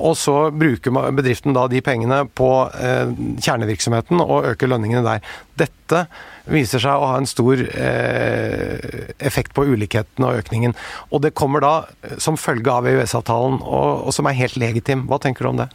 Og 0.00 0.14
så 0.16 0.36
bruker 0.48 0.94
bedriften 1.12 1.52
da 1.52 1.66
de 1.68 1.82
pengene 1.84 2.22
på 2.32 2.48
kjernevirksomheten 2.72 4.22
og 4.24 4.48
øker 4.54 4.70
lønningene 4.70 5.04
der. 5.04 5.26
Dette 5.60 6.06
viser 6.48 6.80
seg 6.80 6.96
å 6.96 7.10
ha 7.10 7.18
en 7.20 7.28
stor 7.28 7.60
effekt 9.18 9.52
på 9.52 9.66
ulikheten 9.68 10.24
og 10.24 10.40
økningen. 10.40 10.76
Og 11.10 11.26
det 11.26 11.34
kommer 11.36 11.60
da 11.60 11.74
som 12.22 12.40
følge 12.40 12.72
av 12.72 12.88
EØS-avtalen, 12.88 13.60
og, 13.60 14.08
som 14.16 14.30
er 14.30 14.40
helt 14.40 14.56
legitim. 14.62 15.04
Hva 15.10 15.20
tenker 15.20 15.44
du 15.44 15.52
om 15.52 15.60
det? 15.66 15.68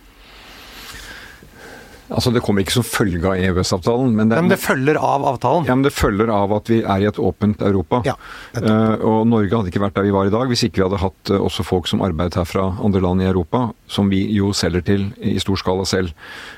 Altså 2.12 2.32
Det 2.36 2.42
kommer 2.44 2.66
ikke 2.66 2.76
som 2.76 2.86
følge 2.86 3.24
av 3.24 3.40
EØS-avtalen. 3.40 4.14
Men, 4.18 4.32
men, 4.34 4.50
det 4.52 4.60
følger 4.62 5.00
av 5.00 5.26
avtalen? 5.34 5.68
Ja, 5.70 5.78
men 5.78 5.86
det 5.86 5.94
følger 5.96 6.32
av 6.34 6.54
at 6.58 6.72
vi 6.72 6.82
er 6.82 7.04
i 7.04 7.08
et 7.10 7.20
åpent 7.22 7.64
Europa. 7.66 8.02
Ja, 8.08 8.18
uh, 8.58 8.96
og 9.00 9.30
Norge 9.32 9.56
hadde 9.56 9.72
ikke 9.72 9.84
vært 9.84 9.98
der 9.98 10.08
vi 10.08 10.16
var 10.16 10.28
i 10.28 10.34
dag 10.34 10.52
hvis 10.52 10.66
ikke 10.68 10.82
vi 10.82 10.88
hadde 10.90 11.02
hatt 11.04 11.34
uh, 11.34 11.40
også 11.40 11.66
folk 11.68 11.90
som 11.92 12.04
arbeidet 12.06 12.40
her 12.40 12.50
fra 12.50 12.68
andre 12.84 13.04
land 13.04 13.24
i 13.24 13.30
Europa, 13.30 13.70
som 13.92 14.12
vi 14.12 14.24
jo 14.36 14.52
selger 14.58 14.86
til 14.88 15.08
i 15.18 15.38
stor 15.42 15.60
skala 15.62 15.88
selv. 15.88 16.12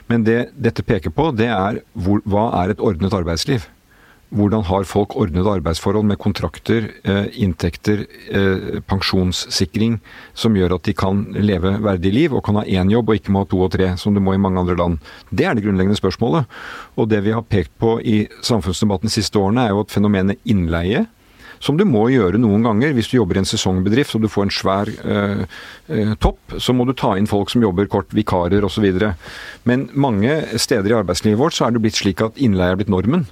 Men 0.09 0.25
det 0.27 0.39
dette 0.57 0.85
peker 0.85 1.13
på, 1.13 1.29
det 1.37 1.51
er 1.53 1.83
hvor, 1.93 2.23
hva 2.29 2.49
er 2.63 2.73
et 2.73 2.83
ordnet 2.83 3.13
arbeidsliv? 3.15 3.69
Hvordan 4.33 4.65
har 4.65 4.87
folk 4.89 5.15
ordnede 5.19 5.51
arbeidsforhold 5.59 6.07
med 6.09 6.17
kontrakter, 6.17 6.89
eh, 7.03 7.27
inntekter, 7.45 8.05
eh, 8.31 8.79
pensjonssikring, 8.89 9.99
som 10.33 10.55
gjør 10.55 10.75
at 10.75 10.83
de 10.83 10.93
kan 10.93 11.25
leve 11.33 11.77
verdig 11.79 12.13
liv 12.13 12.33
og 12.33 12.43
kan 12.43 12.55
ha 12.55 12.63
én 12.63 12.89
jobb 12.89 13.09
og 13.09 13.15
ikke 13.15 13.31
må 13.31 13.43
ha 13.43 13.45
to 13.45 13.61
og 13.61 13.71
tre, 13.71 13.95
som 13.97 14.13
du 14.13 14.19
må 14.19 14.33
i 14.33 14.41
mange 14.41 14.59
andre 14.59 14.75
land. 14.75 14.99
Det 15.29 15.45
er 15.45 15.53
det 15.53 15.63
grunnleggende 15.63 15.99
spørsmålet. 15.99 16.45
Og 16.97 17.09
det 17.09 17.23
vi 17.23 17.31
har 17.31 17.43
pekt 17.43 17.71
på 17.79 17.99
i 18.01 18.27
samfunnsdebatten 18.41 19.07
de 19.07 19.13
siste 19.21 19.37
årene, 19.37 19.67
er 19.67 19.69
jo 19.69 19.81
at 19.81 19.91
fenomenet 19.91 20.39
innleie 20.45 21.07
som 21.63 21.77
du 21.79 21.85
må 21.87 22.07
gjøre 22.11 22.41
noen 22.41 22.65
ganger. 22.65 22.93
Hvis 22.95 23.11
du 23.11 23.17
jobber 23.17 23.37
i 23.37 23.43
en 23.43 23.47
sesongbedrift 23.47 24.17
og 24.17 24.25
du 24.25 24.29
får 24.31 24.47
en 24.47 24.53
svær 24.53 24.91
eh, 24.91 25.45
eh, 25.87 26.15
topp, 26.23 26.57
så 26.59 26.75
må 26.75 26.87
du 26.87 26.95
ta 26.97 27.15
inn 27.19 27.29
folk 27.29 27.53
som 27.53 27.63
jobber 27.63 27.87
kort, 27.91 28.11
vikarer 28.15 28.65
osv. 28.67 28.89
Men 29.69 29.87
mange 29.93 30.41
steder 30.59 30.91
i 30.91 30.99
arbeidslivet 30.99 31.39
vårt 31.39 31.57
så 31.57 31.67
er 31.67 31.75
det 31.75 31.83
blitt 31.85 32.01
slik 32.01 32.23
at 32.25 32.39
innleie 32.41 32.75
er 32.75 32.81
blitt 32.81 32.91
normen. 32.91 33.27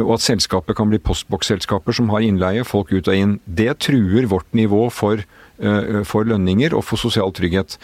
Og 0.00 0.14
at 0.16 0.24
selskapet 0.24 0.76
kan 0.78 0.88
bli 0.88 1.00
postboksselskaper 1.04 1.92
som 1.92 2.08
har 2.14 2.24
innleie, 2.24 2.64
folk 2.64 2.94
ut 2.94 3.10
og 3.10 3.16
inn. 3.16 3.34
Det 3.44 3.74
truer 3.84 4.24
vårt 4.30 4.48
nivå 4.56 4.86
for, 4.90 5.20
eh, 5.60 6.02
for 6.08 6.24
lønninger 6.24 6.72
og 6.72 6.84
for 6.84 6.96
sosial 6.96 7.30
trygghet. 7.32 7.76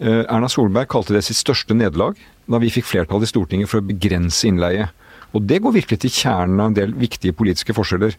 Eh, 0.00 0.24
Erna 0.24 0.48
Solberg 0.48 0.88
kalte 0.88 1.12
det 1.12 1.24
sitt 1.24 1.36
største 1.36 1.76
nederlag 1.76 2.16
da 2.48 2.58
vi 2.58 2.70
fikk 2.70 2.84
flertall 2.84 3.22
i 3.22 3.28
Stortinget 3.28 3.68
for 3.68 3.80
å 3.80 3.86
begrense 3.86 4.48
innleie. 4.48 4.88
Og 5.34 5.46
det 5.46 5.60
går 5.62 5.72
virkelig 5.72 6.00
til 6.00 6.10
kjernen 6.10 6.60
av 6.60 6.66
en 6.70 6.74
del 6.74 6.92
viktige 6.92 7.36
politiske 7.36 7.74
forskjeller. 7.76 8.16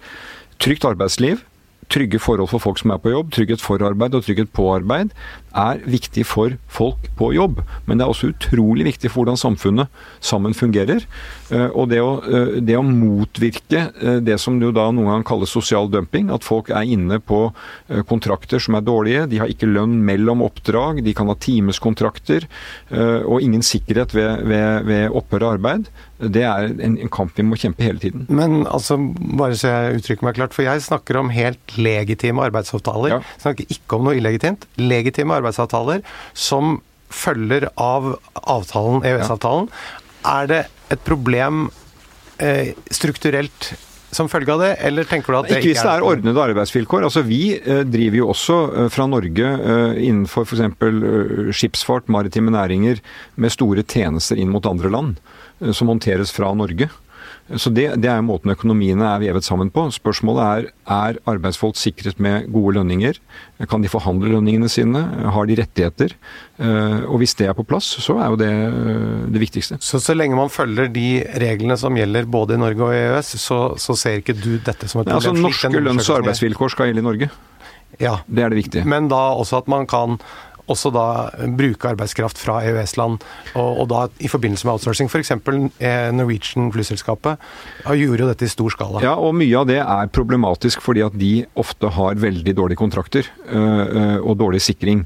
Trygt 0.59 0.85
arbeidsliv, 0.85 1.41
trygge 1.91 2.19
forhold 2.21 2.51
for 2.51 2.59
folk 2.59 2.79
som 2.79 2.91
er 2.91 3.01
på 3.03 3.11
jobb, 3.11 3.31
trygghet 3.31 3.63
for 3.63 3.81
arbeid 3.83 4.15
og 4.15 4.23
trygghet 4.23 4.51
på 4.55 4.67
arbeid, 4.75 5.11
er 5.57 5.81
viktig 5.83 6.25
for 6.27 6.55
folk 6.71 7.09
på 7.19 7.31
jobb. 7.35 7.61
Men 7.85 7.99
det 7.99 8.05
er 8.05 8.13
også 8.13 8.31
utrolig 8.31 8.87
viktig 8.87 9.11
for 9.11 9.21
hvordan 9.21 9.39
samfunnet 9.39 10.03
sammen 10.23 10.55
fungerer. 10.57 11.05
Eh, 11.51 11.67
og 11.75 11.89
det 11.91 11.99
å, 12.03 12.11
eh, 12.23 12.53
det 12.63 12.77
å 12.79 12.85
motvirke 12.85 13.83
eh, 13.91 14.19
det 14.23 14.37
som 14.41 14.59
jo 14.61 14.71
da 14.75 14.87
noen 14.93 15.11
gang 15.11 15.25
kalles 15.27 15.51
sosial 15.51 15.89
dumping, 15.91 16.31
at 16.31 16.47
folk 16.47 16.71
er 16.71 16.87
inne 16.87 17.19
på 17.19 17.43
kontrakter 18.07 18.61
som 18.61 18.77
er 18.77 18.85
dårlige, 18.85 19.25
de 19.31 19.41
har 19.41 19.51
ikke 19.51 19.69
lønn 19.69 19.99
mellom 20.05 20.43
oppdrag, 20.45 21.01
de 21.03 21.13
kan 21.17 21.29
ha 21.29 21.35
timeskontrakter, 21.35 22.45
og 22.91 23.43
ingen 23.43 23.63
sikkerhet 23.65 24.13
ved, 24.15 24.45
ved, 24.47 24.85
ved 24.87 25.17
opphør 25.17 25.45
av 25.47 25.55
arbeid, 25.57 25.89
det 26.21 26.43
er 26.45 26.69
en, 26.69 26.97
en, 26.99 27.09
kamp 27.11 27.33
vi 27.37 27.45
må 27.45 27.57
kjempe 27.59 27.83
hele 27.83 28.01
tiden. 28.01 28.27
Men 28.29 28.61
altså, 28.69 28.97
bare 29.39 29.57
så 29.57 29.71
jeg 29.71 30.01
uttrykker 30.01 30.27
meg 30.27 30.37
klart, 30.37 30.55
for 30.55 30.65
jeg 30.65 30.83
snakker 30.85 31.17
om 31.19 31.31
helt 31.33 31.75
legitime 31.81 32.43
arbeidsavtaler. 32.45 33.15
Ja. 33.15 33.19
Jeg 33.35 33.43
snakker 33.45 33.75
ikke 33.77 33.97
om 33.97 34.07
noe 34.07 34.17
illegitimt. 34.19 34.67
Legitime 34.77 35.39
arbeidsavtaler 35.39 35.40
som 36.33 36.79
følger 37.11 37.67
av 37.75 38.13
avtalen, 38.33 39.03
EØS-avtalen. 39.03 39.69
Er 40.27 40.47
det 40.47 40.61
et 40.93 41.01
problem 41.07 41.69
eh, 42.39 42.73
strukturelt 42.93 43.73
som 44.11 44.27
følge 44.27 44.51
av 44.51 44.59
det, 44.59 44.71
eller 44.83 45.07
tenker 45.07 45.31
du 45.31 45.37
at 45.39 45.47
det 45.47 45.55
ikke, 45.55 45.61
ikke 45.61 45.71
hvis 45.71 45.85
det 45.85 45.91
er 45.93 46.03
ordnede 46.03 46.43
arbeidsvilkår. 46.43 47.05
Altså 47.07 47.23
Vi 47.23 47.41
eh, 47.55 47.83
driver 47.87 48.19
jo 48.19 48.27
også 48.33 48.57
eh, 48.67 48.89
fra 48.91 49.07
Norge 49.07 49.51
eh, 49.55 50.01
innenfor 50.09 50.47
f.eks. 50.47 50.65
Eh, 50.67 51.51
skipsfart, 51.55 52.11
maritime 52.11 52.51
næringer, 52.51 52.99
med 53.39 53.55
store 53.55 53.85
tjenester 53.87 54.39
inn 54.39 54.51
mot 54.51 54.67
andre 54.67 54.91
land, 54.91 55.21
som 55.71 55.91
håndteres 55.93 56.33
fra 56.35 56.51
Norge. 56.57 56.89
Så 57.59 57.71
det, 57.73 57.87
det 57.99 58.07
er 58.07 58.21
måten 58.23 58.53
økonomiene 58.53 59.07
er 59.09 59.21
vevet 59.23 59.45
sammen 59.45 59.71
på. 59.73 59.87
Spørsmålet 59.91 60.43
er 60.45 60.69
er 60.91 61.19
arbeidsfolk 61.29 61.77
sikret 61.79 62.19
med 62.19 62.47
gode 62.51 62.75
lønninger. 62.77 63.19
Kan 63.69 63.83
de 63.83 63.91
forhandle 63.91 64.31
lønningene 64.33 64.69
sine? 64.71 65.01
Har 65.35 65.47
de 65.47 65.57
rettigheter? 65.59 66.15
Eh, 66.59 67.03
og 67.05 67.21
hvis 67.21 67.35
det 67.39 67.47
er 67.49 67.55
på 67.57 67.65
plass, 67.67 67.87
så 68.03 68.17
er 68.19 68.33
jo 68.33 68.39
det 68.41 68.51
eh, 68.51 69.27
det 69.31 69.43
viktigste. 69.43 69.79
Så 69.83 70.01
så 70.03 70.15
lenge 70.17 70.39
man 70.39 70.51
følger 70.51 70.91
de 70.91 71.23
reglene 71.43 71.77
som 71.77 71.97
gjelder 71.97 72.25
både 72.25 72.57
i 72.57 72.61
Norge 72.61 72.87
og 72.87 72.95
EØS, 72.95 73.35
så, 73.41 73.61
så 73.79 73.95
ser 73.97 74.19
ikke 74.21 74.37
du 74.37 74.57
dette 74.57 74.89
som 74.89 75.03
et 75.03 75.11
problem? 75.11 75.17
altså, 75.19 75.35
norske 75.37 75.83
lønns- 75.87 76.09
og 76.09 76.21
arbeidsvilkår 76.21 76.75
skal 76.75 76.91
gjelde 76.91 77.05
i 77.05 77.09
Norge. 77.09 77.31
Ja. 77.99 78.19
Det 78.25 78.43
er 78.43 78.53
det 78.53 78.61
viktige. 78.61 78.87
Men 78.87 79.09
da 79.11 79.19
også 79.37 79.61
at 79.61 79.67
man 79.71 79.87
kan 79.89 80.17
også 80.69 80.91
da 80.93 81.05
bruke 81.57 81.91
arbeidskraft 81.91 82.39
fra 82.41 82.59
EØS-land, 82.67 83.21
og, 83.55 83.69
og, 83.71 83.85
da 83.91 84.05
i 84.19 84.31
forbindelse 84.31 84.67
med 84.67 84.75
outsourcing. 84.77 85.11
F.eks. 85.11 85.33
Eh, 85.33 86.09
Norwegian 86.15 86.71
flyselskapet 86.73 87.41
gjorde 87.85 88.25
jo 88.25 88.29
dette 88.29 88.47
i 88.47 88.51
stor 88.51 88.73
skala. 88.73 89.03
Ja, 89.05 89.15
og 89.17 89.35
mye 89.39 89.61
av 89.61 89.69
det 89.69 89.79
er 89.83 90.11
problematisk 90.13 90.83
fordi 90.83 91.05
at 91.05 91.15
de 91.17 91.33
ofte 91.59 91.91
har 91.95 92.19
veldig 92.21 92.55
dårlige 92.57 92.81
kontrakter 92.81 93.27
øh, 93.47 94.19
og 94.21 94.37
dårlig 94.39 94.61
sikring. 94.63 95.05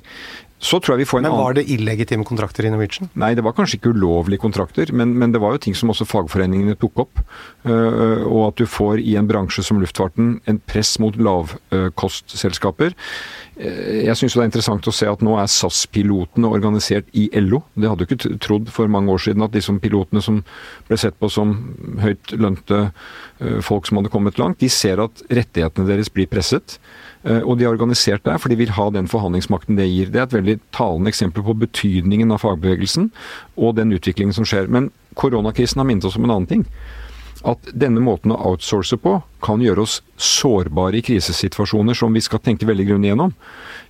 Så 0.65 0.79
tror 0.79 0.95
jeg 0.95 1.03
vi 1.03 1.09
får 1.09 1.19
en 1.19 1.27
men 1.27 1.35
Var 1.35 1.57
det 1.57 1.65
illegitime 1.69 2.25
kontrakter 2.25 2.65
i 2.65 2.71
Norwegian? 2.71 3.09
Nei, 3.19 3.33
det 3.35 3.43
var 3.43 3.53
kanskje 3.57 3.77
ikke 3.77 3.91
ulovlige 3.93 4.41
kontrakter, 4.41 4.89
men, 4.95 5.11
men 5.19 5.33
det 5.33 5.41
var 5.43 5.55
jo 5.55 5.61
ting 5.65 5.75
som 5.75 5.91
også 5.91 6.07
fagforeningene 6.07 6.77
tok 6.79 7.03
opp. 7.03 7.21
Øh, 7.67 8.23
og 8.23 8.47
at 8.47 8.61
du 8.61 8.65
får 8.69 9.03
i 9.03 9.17
en 9.19 9.27
bransje 9.29 9.65
som 9.67 9.81
luftfarten 9.83 10.39
en 10.47 10.61
press 10.65 10.95
mot 11.03 11.17
lavkostselskaper. 11.19 12.95
Uh, 12.95 13.44
jeg 13.55 14.17
syns 14.19 14.33
det 14.35 14.41
er 14.41 14.49
interessant 14.49 14.87
å 14.89 14.93
se 14.95 15.07
at 15.07 15.21
nå 15.23 15.37
er 15.39 15.47
SAS-pilotene 15.47 16.49
organisert 16.51 17.07
i 17.15 17.29
LO. 17.39 17.61
Det 17.71 17.87
hadde 17.87 18.03
du 18.03 18.09
ikke 18.09 18.37
trodd 18.43 18.71
for 18.73 18.91
mange 18.91 19.13
år 19.13 19.21
siden, 19.23 19.45
at 19.45 19.55
liksom 19.55 19.79
pilotene 19.83 20.23
som 20.23 20.41
ble 20.89 20.97
sett 20.99 21.15
på 21.21 21.29
som 21.31 21.53
høyt 22.03 22.33
lønte 22.35 22.81
uh, 22.89 23.59
folk 23.63 23.87
som 23.87 24.01
hadde 24.01 24.11
kommet 24.11 24.41
langt, 24.41 24.59
de 24.59 24.67
ser 24.71 24.99
at 25.03 25.23
rettighetene 25.31 25.87
deres 25.87 26.11
blir 26.11 26.27
presset. 26.31 26.75
Eh, 27.25 27.41
og 27.41 27.57
de 27.57 27.65
er 27.65 27.73
organisert 27.73 28.25
der, 28.27 28.37
for 28.41 28.51
de 28.51 28.59
vil 28.59 28.73
ha 28.77 28.89
den 28.93 29.07
forhandlingsmakten 29.09 29.79
det 29.79 29.87
gir. 29.89 30.11
Det 30.13 30.21
er 30.21 30.27
et 30.27 30.37
veldig 30.37 30.59
talende 30.75 31.09
eksempel 31.09 31.45
på 31.45 31.55
betydningen 31.63 32.35
av 32.35 32.43
fagbevegelsen 32.43 33.09
og 33.57 33.79
den 33.79 33.95
utviklingen 33.95 34.35
som 34.35 34.45
skjer. 34.45 34.69
Men 34.69 34.91
koronakrisen 35.17 35.81
har 35.81 35.89
minnet 35.89 36.05
oss 36.05 36.19
om 36.19 36.27
en 36.27 36.35
annen 36.35 36.51
ting. 36.51 36.67
At 37.45 37.69
denne 37.77 38.01
måten 38.01 38.33
å 38.33 38.39
outsource 38.51 38.97
på 39.01 39.19
kan 39.45 39.61
gjøre 39.61 39.83
oss 39.85 39.99
sårbare 40.17 40.97
i 40.97 41.03
krisesituasjoner 41.05 41.97
som 41.97 42.15
vi 42.15 42.23
skal 42.25 42.41
tenke 42.41 42.65
veldig 42.65 42.87
grundig 42.89 43.11
gjennom. 43.11 43.35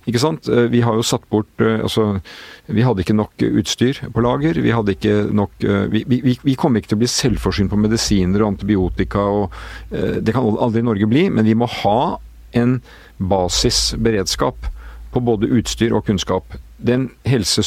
Ikke 0.06 0.20
sant? 0.22 0.50
Eh, 0.52 0.68
vi 0.72 0.82
har 0.84 0.98
jo 0.98 1.06
satt 1.06 1.24
bort 1.32 1.64
eh, 1.64 1.80
Altså, 1.80 2.20
vi 2.68 2.84
hadde 2.84 3.02
ikke 3.02 3.16
nok 3.16 3.46
utstyr 3.48 4.02
på 4.12 4.24
lager. 4.24 4.60
Vi 4.60 4.74
hadde 4.74 4.94
ikke 4.96 5.16
nok 5.34 5.66
Vi, 5.92 6.04
vi, 6.08 6.36
vi 6.42 6.54
kommer 6.58 6.80
ikke 6.80 6.92
til 6.92 6.98
å 6.98 7.04
bli 7.04 7.10
selvforsynt 7.10 7.72
på 7.72 7.80
medisiner 7.80 8.42
og 8.42 8.54
antibiotika 8.54 9.22
og 9.40 9.54
Det 9.90 10.34
kan 10.34 10.46
aldri 10.60 10.82
Norge 10.84 11.08
bli, 11.08 11.28
men 11.30 11.46
vi 11.46 11.54
må 11.58 11.68
ha 11.82 12.18
en 12.56 12.80
basisberedskap 13.18 14.68
på 15.12 15.22
både 15.24 15.48
utstyr 15.56 15.94
og 15.96 16.06
kunnskap. 16.08 16.58
Den 16.76 17.08
Helse 17.24 17.64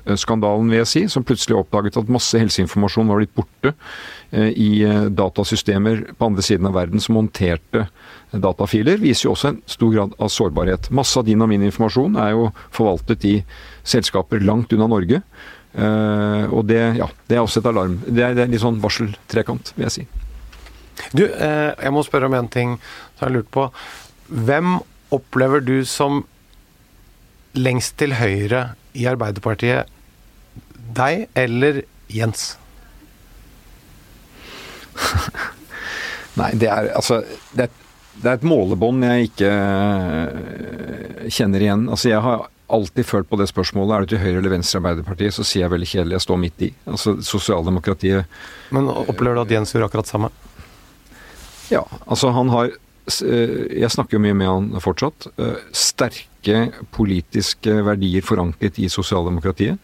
Sør-Øst-skandalen, 0.00 0.70
vil 0.70 0.80
jeg 0.80 0.88
si, 0.88 1.02
som 1.08 1.24
plutselig 1.24 1.58
oppdaget 1.58 1.98
at 2.00 2.10
masse 2.12 2.38
helseinformasjon 2.38 3.08
var 3.10 3.20
blitt 3.20 3.34
borte 3.36 3.72
eh, 4.32 4.50
i 4.50 4.82
eh, 4.86 5.08
datasystemer 5.12 6.04
på 6.18 6.28
andre 6.30 6.44
siden 6.44 6.68
av 6.68 6.76
verden 6.78 7.02
som 7.02 7.18
håndterte 7.18 7.86
datafiler, 8.32 9.00
viser 9.02 9.28
jo 9.28 9.34
også 9.34 9.50
en 9.50 9.62
stor 9.70 9.94
grad 9.94 10.14
av 10.18 10.30
sårbarhet. 10.32 10.90
Masse 10.94 11.18
av 11.18 11.26
din 11.26 11.42
og 11.42 11.50
min 11.50 11.64
informasjon 11.66 12.18
er 12.20 12.34
jo 12.36 12.50
forvaltet 12.70 13.26
i 13.28 13.34
selskaper 13.82 14.42
langt 14.44 14.72
unna 14.76 14.86
Norge. 14.90 15.22
Og 15.70 16.62
det, 16.66 16.78
ja, 16.98 17.06
det 17.30 17.36
er 17.36 17.42
også 17.42 17.60
et 17.60 17.68
alarm. 17.70 17.96
Det 18.06 18.22
er, 18.22 18.36
det 18.38 18.44
er 18.44 18.50
litt 18.50 18.62
sånn 18.62 18.78
varseltrekant, 18.82 19.72
vil 19.76 19.86
jeg 19.86 19.94
si. 19.96 20.06
Du, 21.14 21.24
jeg 21.26 21.92
må 21.94 22.02
spørre 22.06 22.30
om 22.30 22.38
en 22.38 22.50
ting 22.50 22.76
som 22.78 23.18
jeg 23.18 23.26
har 23.26 23.34
lurt 23.34 23.50
på. 23.54 23.66
Hvem 24.30 24.78
opplever 25.14 25.62
du 25.66 25.80
som 25.86 26.22
lengst 27.58 27.96
til 27.98 28.14
høyre 28.18 28.68
i 28.92 29.06
Arbeiderpartiet? 29.10 29.90
Deg 30.96 31.26
eller 31.38 31.82
Jens? 32.10 32.56
Nei, 36.40 36.50
det 36.58 36.68
er 36.70 36.90
altså 36.98 37.20
Det 37.54 37.66
er, 37.66 37.70
det 38.20 38.26
er 38.26 38.38
et 38.38 38.46
målebånd 38.46 39.04
jeg 39.06 39.30
ikke 39.30 39.50
uh, 39.50 41.28
kjenner 41.30 41.62
igjen. 41.62 41.86
Altså, 41.88 42.10
jeg 42.10 42.22
har 42.24 42.48
alltid 42.70 43.06
følt 43.06 43.30
på 43.30 43.38
det 43.40 43.48
spørsmålet. 43.50 43.94
Er 43.94 44.04
du 44.04 44.12
til 44.12 44.22
høyre 44.22 44.42
eller 44.42 44.54
venstre 44.56 44.82
Arbeiderpartiet, 44.82 45.34
så 45.34 45.46
sier 45.46 45.64
jeg 45.64 45.72
veldig 45.72 45.90
kjedelig. 45.90 46.18
Jeg 46.18 46.26
står 46.26 46.38
midt 46.42 46.66
i. 46.66 46.70
Altså 46.90 47.16
sosialdemokratiet 47.26 48.22
Men 48.74 48.90
opplever 48.92 49.38
du 49.38 49.44
at 49.46 49.56
Jens 49.56 49.74
gjør 49.74 49.88
akkurat 49.88 50.10
samme? 50.10 50.30
Ja, 51.70 51.84
altså 52.06 52.30
han 52.34 52.50
har 52.50 52.72
Eh, 53.18 53.80
jeg 53.80 53.90
snakker 53.92 54.18
jo 54.18 54.22
mye 54.24 54.36
med 54.36 54.50
han 54.50 54.84
fortsatt. 54.84 55.30
Eh, 55.40 55.58
sterke 56.40 56.86
politiske 56.92 57.82
verdier 57.84 58.22
forankret 58.22 58.78
i 58.78 58.88
sosialdemokratiet. 58.88 59.78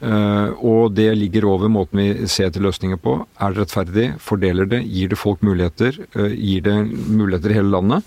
Uh, 0.00 0.56
og 0.64 0.94
det 0.96 1.12
ligger 1.12 1.44
over 1.44 1.68
måten 1.68 1.98
vi 2.00 2.26
ser 2.26 2.48
til 2.50 2.62
løsninger 2.62 2.96
på. 2.96 3.26
Er 3.38 3.52
det 3.52 3.60
rettferdig? 3.60 4.06
Fordeler 4.18 4.64
det? 4.64 4.80
Gir 4.88 5.10
det 5.10 5.18
folk 5.18 5.42
muligheter? 5.42 5.92
Uh, 6.16 6.32
gir 6.32 6.62
det 6.62 6.76
muligheter 6.88 7.50
i 7.50 7.58
hele 7.58 7.68
landet? 7.68 8.02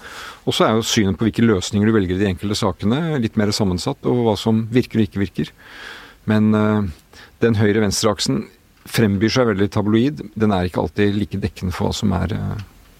Og 0.47 0.55
så 0.55 0.65
er 0.65 0.73
jo 0.73 0.81
synet 0.81 1.19
på 1.19 1.27
hvilke 1.27 1.45
løsninger 1.45 1.85
du 1.85 1.93
velger 1.93 2.15
i 2.15 2.23
de 2.23 2.31
enkelte 2.31 2.57
sakene 2.57 3.19
litt 3.21 3.37
mer 3.37 3.53
sammensatt, 3.53 4.01
og 4.09 4.25
hva 4.25 4.35
som 4.35 4.65
virker 4.73 5.03
og 5.03 5.05
ikke 5.05 5.21
virker. 5.21 5.53
Men 6.25 6.49
uh, 6.57 6.81
den 7.45 7.61
høyre-venstre-aksen 7.61 8.47
frembyr 8.89 9.29
seg 9.29 9.51
veldig 9.53 9.69
tabloid. 9.77 10.25
Den 10.33 10.51
er 10.55 10.65
ikke 10.65 10.81
alltid 10.81 11.13
like 11.13 11.45
dekkende 11.45 11.77
for 11.77 11.91
hva 11.91 11.97
som 12.01 12.17
er 12.17 12.33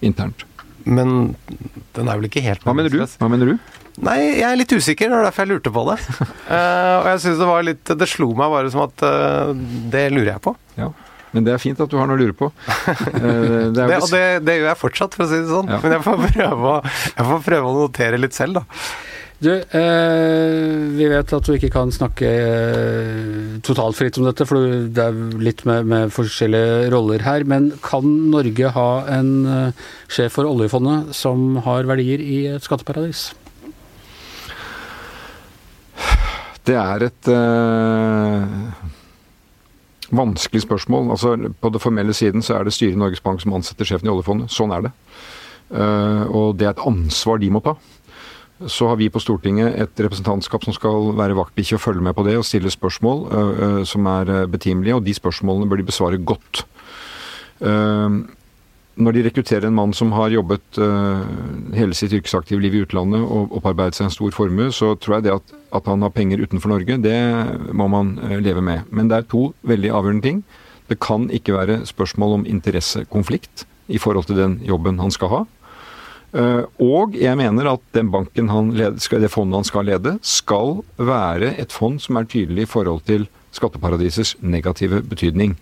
internt. 0.06 0.46
Men 0.84 1.34
den 1.96 2.08
er 2.08 2.18
vel 2.20 2.28
ikke 2.28 2.44
helt 2.44 2.62
Hva 2.62 2.76
mener 2.76 2.92
du? 2.92 3.00
Hva 3.00 3.28
mener 3.32 3.54
du? 3.54 3.80
Nei, 4.02 4.18
jeg 4.40 4.46
er 4.48 4.58
litt 4.58 4.74
usikker. 4.74 5.10
Det 5.10 5.16
var 5.16 5.28
derfor 5.28 5.44
jeg 5.44 5.52
lurte 5.52 5.72
på 5.74 5.86
det. 5.90 5.96
uh, 6.50 6.96
og 7.02 7.08
jeg 7.12 7.24
synes 7.24 7.40
det 7.40 7.48
var 7.48 7.66
litt 7.66 7.94
Det 7.94 8.08
slo 8.10 8.32
meg 8.34 8.54
bare 8.56 8.72
som 8.74 8.84
at 8.88 9.04
uh, 9.06 9.54
det 9.92 10.08
lurer 10.14 10.34
jeg 10.34 10.44
på. 10.48 10.54
Ja. 10.80 10.90
Men 11.34 11.46
det 11.46 11.54
er 11.54 11.62
fint 11.62 11.80
at 11.82 11.90
du 11.90 11.96
har 11.98 12.06
noe 12.10 12.18
å 12.18 12.22
lure 12.22 12.36
på. 12.38 12.50
Uh, 12.50 13.70
det, 13.74 13.78
det, 13.78 13.98
og 14.00 14.10
det, 14.10 14.24
det, 14.46 14.58
gjør 14.60 14.70
jeg 14.72 14.82
fortsatt, 14.82 15.18
for 15.18 15.26
å 15.26 15.30
si 15.30 15.40
det 15.42 15.50
sånn. 15.50 15.70
Ja. 15.70 15.82
Men 15.82 15.98
jeg 15.98 16.06
får, 16.06 16.24
prøve 16.36 16.76
å, 16.76 16.78
jeg 17.10 17.28
får 17.32 17.44
prøve 17.50 17.70
å 17.70 17.76
notere 17.84 18.22
litt 18.22 18.38
selv, 18.38 18.62
da. 18.62 18.84
Du, 19.44 19.50
eh, 19.50 20.64
vi 20.94 21.06
vet 21.10 21.32
at 21.36 21.44
du 21.44 21.52
ikke 21.56 21.72
kan 21.74 21.90
snakke 21.92 22.28
eh, 22.30 23.56
totalt 23.66 23.98
fritt 23.98 24.16
om 24.20 24.28
dette, 24.28 24.46
for 24.48 24.86
det 24.94 25.04
er 25.04 25.18
litt 25.42 25.64
med, 25.68 25.88
med 25.90 26.12
forskjellige 26.14 26.88
roller 26.94 27.24
her. 27.26 27.44
Men 27.48 27.72
kan 27.84 28.06
Norge 28.32 28.72
ha 28.76 28.88
en 29.12 29.32
eh, 29.44 29.86
sjef 30.08 30.38
for 30.38 30.48
oljefondet 30.48 31.12
som 31.18 31.58
har 31.66 31.90
verdier 31.90 32.22
i 32.24 32.44
et 32.54 32.64
skatteparadis? 32.64 33.32
Det 36.64 36.76
er 36.80 37.02
et 37.04 37.28
eh, 37.28 38.44
vanskelig 40.16 40.62
spørsmål. 40.64 41.10
Altså, 41.10 41.34
på 41.60 41.70
det 41.72 41.82
formelle 41.82 42.14
siden 42.16 42.42
så 42.42 42.58
er 42.58 42.64
det 42.64 42.72
styret 42.72 42.96
i 42.96 43.00
Norges 43.00 43.20
Bank 43.24 43.42
som 43.42 43.52
ansetter 43.56 43.88
sjefen 43.88 44.08
i 44.08 44.12
oljefondet. 44.12 44.52
Sånn 44.52 44.72
er 44.72 44.86
det. 44.86 44.94
Uh, 45.74 46.24
og 46.28 46.58
det 46.60 46.68
er 46.68 46.74
et 46.74 46.86
ansvar 46.86 47.40
de 47.40 47.50
må 47.52 47.60
ta. 47.64 47.74
Så 48.70 48.86
har 48.88 48.98
vi 49.00 49.10
på 49.10 49.20
Stortinget 49.20 49.74
et 49.80 50.02
representantskap 50.04 50.64
som 50.64 50.76
skal 50.76 51.10
være 51.18 51.36
vaktbikkje 51.36 51.78
og 51.78 51.82
følge 51.82 52.04
med 52.04 52.14
på 52.14 52.24
det 52.26 52.36
og 52.38 52.46
stille 52.46 52.70
spørsmål 52.70 53.24
uh, 53.32 53.80
som 53.88 54.06
er 54.12 54.46
betimelige, 54.52 55.00
og 55.00 55.04
de 55.04 55.16
spørsmålene 55.16 55.68
bør 55.68 55.82
de 55.82 55.88
besvare 55.88 56.20
godt. 56.20 56.64
Uh, 57.60 58.22
når 58.94 59.16
de 59.16 59.22
rekrutterer 59.26 59.66
en 59.66 59.74
mann 59.74 59.92
som 59.96 60.12
har 60.14 60.32
jobbet 60.34 60.78
uh, 60.78 61.24
hele 61.74 61.96
sitt 61.98 62.12
yrkesaktive 62.14 62.62
liv 62.62 62.76
i 62.76 62.82
utlandet 62.84 63.22
og 63.22 63.54
opparbeidet 63.58 63.98
seg 63.98 64.08
en 64.08 64.14
stor 64.14 64.34
formue, 64.34 64.70
så 64.74 64.92
tror 64.94 65.16
jeg 65.16 65.26
det 65.26 65.34
at, 65.34 65.54
at, 65.74 65.88
han 65.90 66.04
har 66.06 66.14
penger 66.14 66.42
utenfor 66.44 66.70
Norge, 66.70 66.98
det 67.02 67.18
må 67.74 67.88
man 67.90 68.14
leve 68.44 68.62
med. 68.62 68.86
Men 68.94 69.10
det 69.10 69.18
er 69.18 69.30
to 69.30 69.48
veldig 69.66 69.90
avgjørende 69.90 70.26
ting. 70.26 70.42
Det 70.90 71.00
kan 71.02 71.26
ikke 71.32 71.56
være 71.56 71.80
spørsmål 71.88 72.38
om 72.38 72.46
interessekonflikt 72.46 73.64
i 73.90 73.98
forhold 74.00 74.28
til 74.28 74.38
den 74.38 74.58
jobben 74.64 75.00
han 75.02 75.14
skal 75.14 75.32
ha. 75.32 75.44
Uh, 76.34 76.62
og 76.82 77.14
jeg 77.18 77.38
mener 77.38 77.72
at 77.74 77.82
den 77.94 78.12
banken 78.14 78.50
han 78.50 78.72
leder, 78.78 79.18
det 79.22 79.32
fondet 79.32 79.58
han 79.58 79.66
skal 79.70 79.90
lede, 79.90 80.18
skal 80.22 80.84
være 80.98 81.54
et 81.62 81.74
fond 81.74 81.98
som 82.02 82.20
er 82.20 82.30
tydelig 82.30 82.66
i 82.66 82.70
forhold 82.70 83.02
til 83.10 83.26
skatteparadisers 83.54 84.36
negative 84.42 85.02
betydning. 85.02 85.58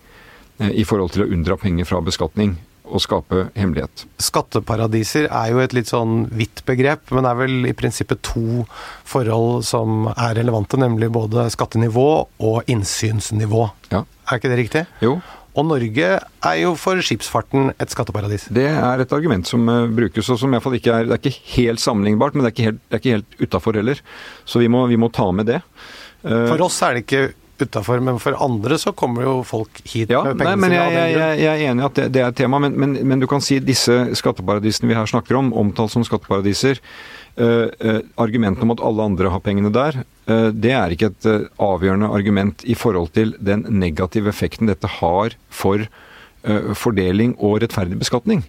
I 0.61 0.83
forhold 0.85 1.09
til 1.15 1.23
å 1.25 1.31
unndra 1.33 1.55
penger 1.57 1.87
fra 1.89 1.97
beskatning 2.05 2.53
og 2.93 3.01
skape 3.01 3.47
hemmelighet. 3.57 4.05
Skatteparadiser 4.21 5.27
er 5.27 5.51
jo 5.51 5.61
et 5.63 5.73
litt 5.75 5.89
sånn 5.89 6.27
vidt 6.33 6.63
begrep, 6.67 7.09
men 7.11 7.25
det 7.25 7.31
er 7.31 7.39
vel 7.41 7.69
i 7.69 7.75
prinsippet 7.77 8.21
to 8.25 8.63
forhold 9.09 9.65
som 9.67 10.11
er 10.13 10.37
relevante, 10.39 10.79
nemlig 10.79 11.09
både 11.13 11.49
skattenivå 11.53 12.09
og 12.23 12.69
innsynsnivå. 12.71 13.65
Ja. 13.93 14.03
Er 14.29 14.39
ikke 14.39 14.53
det 14.53 14.61
riktig? 14.61 14.85
Jo. 15.03 15.17
Og 15.53 15.67
Norge 15.69 16.07
er 16.17 16.55
jo 16.57 16.71
for 16.79 17.01
skipsfarten 17.05 17.73
et 17.81 17.91
skatteparadis. 17.93 18.47
Det 18.53 18.65
er 18.71 19.03
et 19.03 19.13
argument 19.13 19.45
som 19.45 19.67
uh, 19.69 19.85
brukes, 19.85 20.29
og 20.33 20.39
som 20.41 20.49
i 20.49 20.57
hvert 20.57 20.65
fall 20.65 20.77
ikke 20.79 20.95
er 20.95 21.09
Det 21.09 21.17
er 21.17 21.21
ikke 21.21 21.51
helt 21.59 21.83
sammenlignbart, 21.83 22.33
men 22.33 22.45
det 22.45 22.49
er 22.49 22.55
ikke 22.55 22.69
helt, 22.71 22.81
det 22.87 22.97
er 22.97 23.03
ikke 23.03 23.17
helt 23.17 23.43
utafor 23.43 23.77
heller. 23.77 24.01
Så 24.49 24.63
vi 24.63 24.69
må, 24.71 24.85
vi 24.89 24.97
må, 24.97 25.11
ta 25.13 25.29
med 25.31 25.51
det. 25.51 25.61
Uh, 26.25 26.47
for 26.49 26.65
oss 26.65 26.81
er 26.85 26.97
det 26.97 27.05
ikke 27.05 27.23
utafor, 27.63 28.01
men 28.03 28.19
for 28.21 28.37
andre 28.43 28.77
så 28.81 28.93
kommer 28.95 29.25
jo 29.25 29.33
folk 29.47 29.81
hit 29.83 30.11
ja, 30.13 30.21
med 30.25 30.39
pengene 30.39 30.69
sine. 30.69 30.79
Jeg, 30.79 31.15
jeg, 31.15 31.39
jeg, 31.41 31.51
er 31.53 31.71
enig 31.71 31.83
i 31.83 31.87
at 31.87 31.99
det, 31.99 32.07
det, 32.15 32.21
er 32.23 32.31
et 32.33 32.39
tema, 32.39 32.61
men, 32.63 32.77
men, 32.79 32.95
men, 33.01 33.23
du 33.23 33.27
kan 33.29 33.43
si 33.43 33.59
disse 33.63 33.97
skatteparadisene 34.19 34.91
vi 34.91 34.97
her 34.97 35.09
snakker 35.09 35.39
om, 35.39 35.51
omtalt 35.63 35.93
som 35.95 36.05
skatteparadiser. 36.07 36.81
Uh, 37.33 37.65
uh, 37.81 38.01
argumentet 38.21 38.61
om 38.61 38.75
at 38.75 38.81
alle 38.85 39.07
andre 39.09 39.31
har 39.33 39.41
pengene 39.41 39.71
der, 39.73 40.03
uh, 40.29 40.49
det 40.53 40.75
er 40.77 40.93
ikke 40.93 41.09
et 41.09 41.29
avgjørende 41.57 42.11
argument 42.13 42.61
i 42.69 42.75
forhold 42.77 43.09
til 43.17 43.33
den 43.41 43.65
negative 43.73 44.29
effekten 44.29 44.69
dette 44.69 44.99
har 45.01 45.37
for 45.49 45.87
fordeling 46.75 47.37
og 47.39 47.61
rettferdig 47.63 47.95
beskatning. 48.01 48.41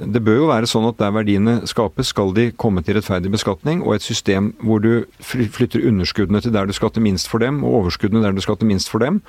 Det 0.00 0.22
bør 0.24 0.38
jo 0.38 0.46
være 0.48 0.68
sånn 0.70 0.86
at 0.88 0.96
der 0.96 1.12
verdiene 1.12 1.54
skapes, 1.68 2.08
skal 2.14 2.30
de 2.32 2.46
komme 2.56 2.80
til 2.84 2.96
rettferdig 2.96 3.32
beskatning, 3.34 3.82
og 3.84 3.98
et 3.98 4.04
system 4.04 4.54
hvor 4.64 4.80
du 4.80 5.04
flytter 5.20 5.84
underskuddene 5.90 6.40
til 6.40 6.54
der 6.54 6.68
du 6.68 6.72
skatter 6.72 7.04
minst 7.04 7.28
for 7.28 7.42
dem, 7.42 7.58
og 7.60 7.82
overskuddene 7.82 8.22
der 8.24 8.32
du 8.32 8.40
skatter 8.40 8.68
minst 8.68 8.88
for 8.88 9.04
dem, 9.04 9.20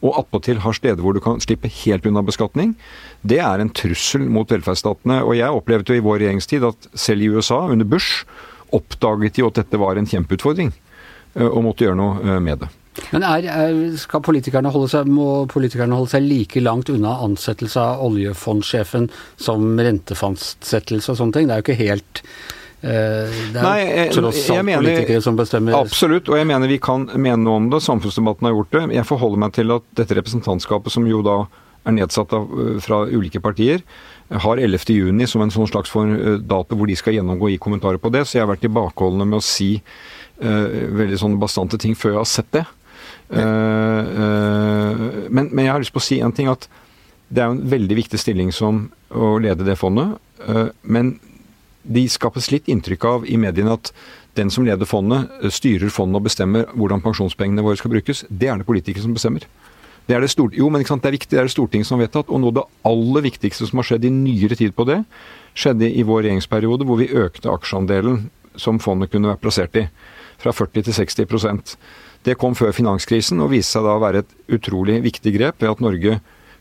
og 0.00 0.20
attpåtil 0.22 0.62
har 0.62 0.76
steder 0.76 1.02
hvor 1.02 1.16
du 1.16 1.20
kan 1.24 1.42
slippe 1.42 1.70
helt 1.82 2.06
unna 2.06 2.22
beskatning, 2.24 2.76
det 3.26 3.40
er 3.42 3.60
en 3.60 3.72
trussel 3.74 4.22
mot 4.30 4.50
velferdsstatene. 4.50 5.20
Og 5.26 5.34
jeg 5.36 5.50
opplevde 5.50 5.92
jo 5.92 5.98
i 5.98 6.04
vår 6.04 6.22
regjeringstid 6.22 6.64
at 6.70 6.90
selv 6.94 7.26
i 7.26 7.32
USA, 7.34 7.64
under 7.66 7.88
Bush, 7.88 8.22
oppdaget 8.72 9.36
de 9.36 9.48
at 9.48 9.64
dette 9.64 9.82
var 9.82 9.98
en 9.98 10.08
kjempeutfordring, 10.08 10.70
eh, 11.34 11.48
og 11.48 11.64
måtte 11.66 11.88
gjøre 11.88 11.98
noe 11.98 12.22
eh, 12.22 12.38
med 12.38 12.62
det. 12.62 12.70
Men 13.10 13.24
er, 13.26 13.48
er, 13.50 13.80
skal 14.00 14.22
politikerne 14.24 14.72
holde 14.72 14.90
seg, 14.92 15.10
må 15.10 15.44
politikerne 15.50 15.98
holde 15.98 16.12
seg 16.12 16.26
like 16.26 16.62
langt 16.62 16.92
unna 16.92 17.16
ansettelse 17.24 17.82
av 17.82 18.04
oljefondsjefen 18.06 19.10
som 19.40 19.72
rentefastsettelse 19.80 21.12
og 21.12 21.20
sånne 21.20 21.36
ting? 21.36 21.48
Det 21.48 21.56
er 21.56 21.62
jo 21.62 21.66
ikke 21.66 21.78
helt 21.80 22.22
eh, 22.22 23.40
det 23.54 23.56
er 23.56 23.64
Nei, 23.64 23.78
jeg, 23.86 24.12
tross 24.18 24.44
alt 24.44 24.68
mener, 24.68 24.84
politikere 24.84 25.24
som 25.24 25.40
bestemmer 25.40 25.78
Absolutt, 25.80 26.30
og 26.30 26.38
jeg 26.40 26.50
mener 26.50 26.70
vi 26.70 26.78
kan 26.82 27.08
mene 27.16 27.42
noe 27.42 27.64
om 27.64 27.72
det. 27.72 27.82
Samfunnsdebatten 27.86 28.48
har 28.50 28.56
gjort 28.56 28.76
det. 28.76 28.86
Jeg 29.00 29.08
forholder 29.08 29.44
meg 29.46 29.56
til 29.58 29.76
at 29.78 29.90
dette 29.98 30.20
representantskapet, 30.20 30.94
som 30.94 31.08
jo 31.08 31.24
da 31.26 31.42
er 31.88 31.96
nedsatt 31.96 32.32
av, 32.36 32.48
fra 32.84 33.04
ulike 33.08 33.40
partier, 33.42 33.84
har 34.30 34.60
11.6 34.62 35.26
som 35.32 35.42
en 35.42 35.52
sånn 35.52 35.70
slags 35.70 35.92
eh, 35.96 36.36
dato 36.46 36.76
hvor 36.78 36.90
de 36.90 36.96
skal 36.98 37.16
gjennomgå 37.16 37.50
i 37.50 37.60
kommentarer 37.62 37.98
på 37.98 38.12
det. 38.14 38.26
Så 38.26 38.38
jeg 38.38 38.44
har 38.44 38.52
vært 38.52 38.62
tilbakeholdende 38.66 39.26
med 39.26 39.40
å 39.40 39.44
si 39.44 39.72
uh, 39.80 40.66
veldig 41.00 41.18
sånne 41.18 41.40
bastante 41.40 41.80
ting 41.80 41.96
før 41.98 42.14
jeg 42.14 42.20
har 42.20 42.30
sett 42.30 42.52
det. 42.54 42.64
Uh, 43.30 44.02
uh, 44.20 45.02
men, 45.30 45.50
men, 45.52 45.64
jeg 45.64 45.72
har 45.72 45.82
lyst 45.82 45.94
på 45.94 46.02
å 46.02 46.06
si 46.06 46.20
en 46.22 46.34
ting, 46.34 46.50
at 46.50 46.66
det 47.30 47.42
er 47.42 47.50
jo 47.50 47.58
en 47.58 47.68
veldig 47.70 47.98
viktig 48.00 48.18
stilling 48.18 48.50
som 48.54 48.88
å 49.14 49.36
lede 49.42 49.66
det 49.66 49.78
fondet. 49.78 50.16
Uh, 50.42 50.70
men 50.82 51.18
de 51.82 52.04
skapes 52.10 52.50
litt 52.52 52.68
inntrykk 52.68 53.06
av 53.08 53.28
i 53.30 53.38
mediene 53.40 53.76
at 53.78 53.92
den 54.38 54.50
som 54.52 54.66
leder 54.66 54.86
fondet, 54.86 55.30
styrer 55.52 55.90
fondet 55.90 56.20
og 56.20 56.26
bestemmer 56.28 56.68
hvordan 56.74 57.02
pensjonspengene 57.02 57.64
våre 57.66 57.78
skal 57.80 57.94
brukes. 57.94 58.24
Det 58.28 58.50
er 58.50 58.60
det 58.60 58.68
politikere 58.68 59.04
som 59.04 59.14
bestemmer. 59.16 59.46
Det 60.06 60.16
er 60.16 60.24
det 60.24 60.30
stort, 60.32 60.56
jo, 60.58 60.66
men 60.72 60.82
det 60.82 60.90
er 60.90 61.14
viktig, 61.14 61.30
det 61.30 61.38
er 61.38 61.46
det 61.46 61.54
Stortinget 61.54 61.86
som 61.86 61.98
har 61.98 62.08
vedtatt. 62.08 62.30
Og 62.30 62.40
noe 62.42 62.50
av 62.50 62.56
det 62.60 62.66
aller 62.90 63.26
viktigste 63.26 63.68
som 63.68 63.78
har 63.78 63.86
skjedd 63.86 64.06
i 64.06 64.12
nyere 64.14 64.58
tid 64.58 64.74
på 64.74 64.86
det, 64.88 65.02
skjedde 65.54 65.86
i 65.86 66.02
vår 66.06 66.24
regjeringsperiode, 66.24 66.86
hvor 66.86 66.98
vi 66.98 67.10
økte 67.14 67.50
aksjeandelen 67.52 68.24
som 68.58 68.80
fondet 68.82 69.12
kunne 69.12 69.30
vært 69.30 69.42
plassert 69.44 69.78
i. 69.78 69.86
Fra 70.40 70.54
40 70.56 70.88
til 70.88 70.96
60 70.96 71.76
det 72.26 72.36
kom 72.40 72.56
før 72.58 72.74
finanskrisen 72.76 73.40
og 73.40 73.52
viste 73.54 73.76
seg 73.76 73.86
da 73.86 73.96
å 73.96 74.02
være 74.02 74.24
et 74.24 74.34
utrolig 74.58 74.98
viktig 75.06 75.32
grep 75.38 75.62
ved 75.62 75.72
at 75.72 75.84
Norge 75.84 76.18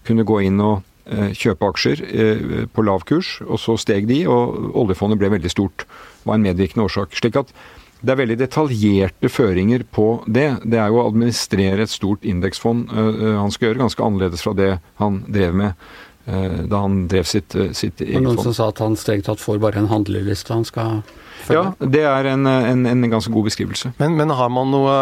kunne 0.08 0.26
gå 0.28 0.40
inn 0.48 0.62
og 0.64 0.86
eh, 1.12 1.34
kjøpe 1.36 1.68
aksjer 1.74 2.04
eh, 2.08 2.46
på 2.72 2.86
lav 2.88 3.04
kurs, 3.10 3.38
og 3.46 3.60
så 3.62 3.76
steg 3.82 4.08
de, 4.10 4.24
og 4.32 4.72
oljefondet 4.80 5.20
ble 5.20 5.34
veldig 5.36 5.52
stort. 5.52 5.86
Var 6.24 6.40
en 6.40 6.48
medvirkende 6.48 6.88
årsak. 6.88 7.18
slik 7.20 7.40
at 7.42 7.52
det 8.00 8.14
er 8.14 8.22
veldig 8.22 8.38
detaljerte 8.40 9.28
føringer 9.28 9.84
på 9.92 10.22
det. 10.24 10.48
Det 10.64 10.80
er 10.80 10.88
jo 10.88 11.02
å 11.02 11.10
administrere 11.10 11.84
et 11.84 11.92
stort 11.92 12.24
indeksfond 12.24 12.94
eh, 12.94 13.34
han 13.36 13.52
skal 13.52 13.70
gjøre, 13.70 13.84
ganske 13.84 14.06
annerledes 14.06 14.46
fra 14.46 14.56
det 14.56 14.78
han 15.02 15.24
drev 15.28 15.58
med 15.60 15.90
da 16.30 16.84
han 16.84 17.08
drev 17.10 17.26
sitt, 17.26 17.56
sitt 17.74 18.02
eget 18.04 18.20
fond. 18.20 18.28
Noen 18.28 18.44
som 18.44 18.54
sa 18.54 18.70
at 18.70 18.82
han 18.84 18.98
strengt 19.00 19.26
tatt 19.30 19.42
får 19.42 19.58
bare 19.64 19.82
en 19.82 19.90
handleliste 19.90 20.54
han 20.54 20.68
skal 20.68 21.00
følge? 21.46 21.64
ja, 21.72 21.90
det 21.96 22.04
er 22.06 22.30
en, 22.34 22.46
en, 22.48 22.86
en, 22.90 23.08
ganske 23.12 23.34
god 23.34 23.48
beskrivelse. 23.50 23.94
Men, 24.02 24.18
men, 24.20 24.34
har 24.36 24.52
man 24.54 24.72
noe 24.74 24.94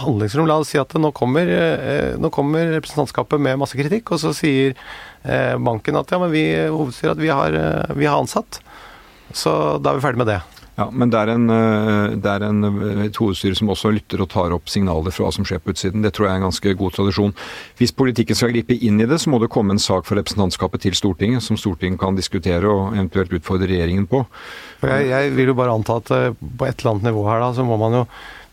handlingsrom? 0.00 0.48
La 0.48 0.60
oss 0.62 0.72
si 0.72 0.80
at 0.80 0.94
nå 0.96 1.12
kommer, 1.16 1.50
eh, 1.50 2.16
nå 2.20 2.30
kommer 2.34 2.72
representantskapet 2.76 3.42
med 3.42 3.60
masse 3.60 3.78
kritikk, 3.78 4.14
og 4.14 4.22
så 4.22 4.32
sier 4.36 4.72
eh, 4.72 5.56
banken 5.60 5.98
at 6.00 6.12
ja, 6.12 6.20
men 6.22 6.32
vi 6.32 6.46
hovedstyret 6.68 7.16
at 7.16 7.22
vi 7.22 7.32
har, 7.32 7.56
eh, 7.56 7.96
vi 7.98 8.08
har 8.08 8.20
ansatt. 8.20 8.62
Så 9.36 9.52
da 9.82 9.92
er 9.92 10.00
vi 10.00 10.06
ferdig 10.06 10.24
med 10.24 10.32
det. 10.32 10.40
Ja, 10.80 10.86
Men 10.92 11.10
det 11.12 11.18
er, 11.20 11.30
en, 11.34 11.50
eh, 11.52 12.14
det 12.16 12.30
er 12.30 12.44
en, 12.46 12.64
eh, 12.64 13.02
et 13.04 13.18
hovedstyre 13.20 13.58
som 13.58 13.68
også 13.68 13.90
lytter 13.92 14.22
og 14.24 14.30
tar 14.32 14.54
opp 14.56 14.70
signaler 14.72 15.12
fra 15.12 15.26
hva 15.26 15.32
som 15.36 15.44
skjer 15.44 15.60
på 15.60 15.74
utsiden. 15.74 16.00
Det 16.00 16.14
tror 16.16 16.26
jeg 16.26 16.32
er 16.32 16.40
en 16.40 16.46
ganske 16.48 16.72
god 16.80 16.94
tradisjon. 16.96 17.34
Hvis 17.76 17.92
politikken 17.92 18.38
skal 18.38 18.54
gripe 18.54 18.78
inn 18.80 19.00
i 19.00 19.08
det, 19.10 19.20
så 19.20 19.28
må 19.28 19.42
det 19.42 19.50
komme 19.52 19.76
en 19.76 19.82
sak 19.82 20.08
fra 20.08 20.16
representantskapet 20.16 20.86
til 20.86 20.96
Stortinget, 20.96 21.44
som 21.44 21.60
Stortinget 21.60 22.00
kan 22.00 22.16
diskutere 22.16 22.64
og 22.64 22.96
eventuelt 22.96 23.36
utfordre 23.36 23.68
regjeringen 23.68 24.08
på. 24.08 24.24
Jeg, 24.80 25.10
jeg 25.12 25.36
vil 25.36 25.52
jo 25.52 25.58
bare 25.58 25.76
anta 25.76 26.00
at 26.00 26.10
eh, 26.16 26.32
på 26.32 26.64
et 26.64 26.80
eller 26.80 26.94
annet 26.94 27.10
nivå 27.10 27.28
her, 27.28 27.44
da, 27.44 27.52
så 27.52 27.66
må 27.66 27.76
man 27.76 28.00
jo 28.00 28.06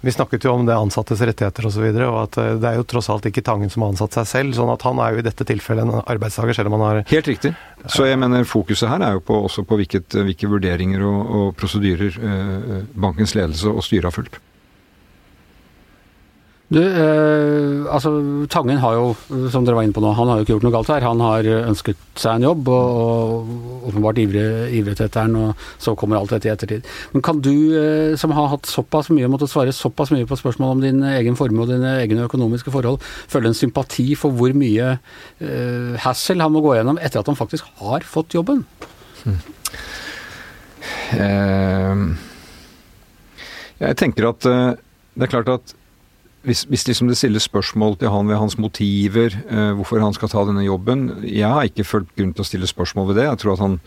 vi 0.07 0.13
snakket 0.15 0.45
jo 0.47 0.53
om 0.55 0.63
det 0.67 0.75
ansattes 0.75 1.19
rettigheter 1.19 1.67
osv., 1.67 1.67
og, 1.67 1.73
så 1.75 1.83
videre, 1.83 2.07
og 2.07 2.19
at 2.21 2.37
eh, 2.39 2.53
det 2.61 2.69
er 2.69 2.79
jo 2.79 2.87
tross 2.87 3.09
alt 3.11 3.27
ikke 3.27 3.43
Tangen 3.47 3.71
som 3.71 3.83
har 3.83 3.91
ansatt 3.91 4.15
seg 4.15 4.29
selv. 4.29 4.55
sånn 4.55 4.71
at 4.71 4.85
han 4.87 5.01
er 5.03 5.13
jo 5.13 5.19
i 5.19 5.25
dette 5.27 5.47
tilfellet 5.47 5.83
en 5.83 5.99
arbeidstaker, 5.99 6.55
selv 6.55 6.71
om 6.71 6.77
han 6.77 6.85
har 6.85 7.01
Helt 7.11 7.27
riktig. 7.27 7.51
Så 7.91 8.07
jeg 8.07 8.19
mener 8.19 8.47
fokuset 8.47 8.87
her 8.87 9.03
er 9.03 9.17
jo 9.17 9.23
på, 9.27 9.37
også 9.49 9.65
på 9.67 9.77
hvilket, 9.81 10.15
hvilke 10.29 10.49
vurderinger 10.51 11.03
og, 11.07 11.19
og 11.39 11.47
prosedyrer 11.59 12.19
eh, 12.31 12.77
bankens 12.95 13.35
ledelse 13.35 13.71
og 13.71 13.83
styre 13.83 14.07
har 14.07 14.15
fulgt. 14.15 14.39
Du, 16.67 16.81
eh, 16.83 17.85
altså 17.87 18.09
Tangen 18.51 18.81
har 18.81 18.97
jo, 18.97 19.03
som 19.53 19.63
dere 19.63 19.77
var 19.77 19.85
inne 19.87 19.95
på 19.95 20.01
nå, 20.03 20.09
han 20.17 20.27
har 20.27 20.39
jo 20.39 20.43
ikke 20.43 20.51
gjort 20.57 20.65
noe 20.67 20.73
galt 20.75 20.89
her. 20.91 21.05
Han 21.07 21.21
har 21.23 21.47
ønsket 21.61 22.01
seg 22.19 22.41
en 22.41 22.47
jobb, 22.49 22.67
og, 22.67 22.97
og 22.97 23.85
åpenbart 23.87 24.19
ivret, 24.19 24.99
etter 24.99 25.15
den, 25.15 25.37
og 25.39 25.63
så 25.79 25.95
kommer 25.95 26.19
alt 26.19 26.33
dette 26.35 26.49
i 26.49 26.51
ettertid. 26.51 26.89
Men 27.13 27.23
kan 27.23 27.39
du, 27.39 27.53
eh, 27.79 28.17
som 28.19 28.35
har 28.35 28.51
hatt 28.51 28.67
såpass 28.67 29.07
mye, 29.15 29.29
måttet 29.31 29.53
svare 29.53 29.75
såpass 29.75 30.11
mye 30.11 30.27
på 30.27 30.39
spørsmål 30.41 30.75
om 30.75 30.83
din 30.83 30.99
egen 31.13 31.39
formue 31.39 31.63
og 31.63 31.71
dine 31.71 31.95
egne 32.01 32.27
økonomiske 32.27 32.73
forhold, 32.75 32.99
føle 33.31 33.53
en 33.53 33.57
sympati 33.57 34.09
for 34.19 34.35
hvor 34.35 34.51
mye 34.57 34.97
eh, 34.97 35.95
hassle 36.03 36.43
han 36.43 36.51
må 36.51 36.65
gå 36.65 36.75
gjennom 36.75 36.99
etter 36.99 37.23
at 37.23 37.31
han 37.31 37.39
faktisk 37.39 37.71
har 37.79 38.03
fått 38.03 38.35
jobben? 38.35 38.65
Hmm. 39.23 39.39
Uh, 41.07 41.95
Jeg 43.79 43.95
tenker 43.99 44.27
at 44.33 44.45
eh, 44.49 44.75
det 45.15 45.27
er 45.27 45.31
klart 45.31 45.51
at 45.53 45.76
hvis, 46.47 46.63
hvis 46.71 46.85
liksom 46.87 47.09
det 47.09 47.17
stilles 47.19 47.45
spørsmål 47.47 47.97
til 47.99 48.11
han 48.13 48.29
ved 48.29 48.39
hans 48.39 48.57
motiver, 48.57 49.35
eh, 49.51 49.71
hvorfor 49.75 49.99
han 49.99 50.15
skal 50.15 50.31
ta 50.31 50.45
denne 50.47 50.63
jobben 50.63 51.09
Jeg 51.27 51.49
har 51.49 51.67
ikke 51.67 51.83
følt 51.83 52.13
grunn 52.15 52.31
til 52.33 52.45
å 52.45 52.47
stille 52.47 52.69
spørsmål 52.69 53.09
ved 53.09 53.19
det. 53.19 53.27
Jeg 53.27 53.41
tror 53.43 53.53
at 53.57 53.65
han 53.65 53.79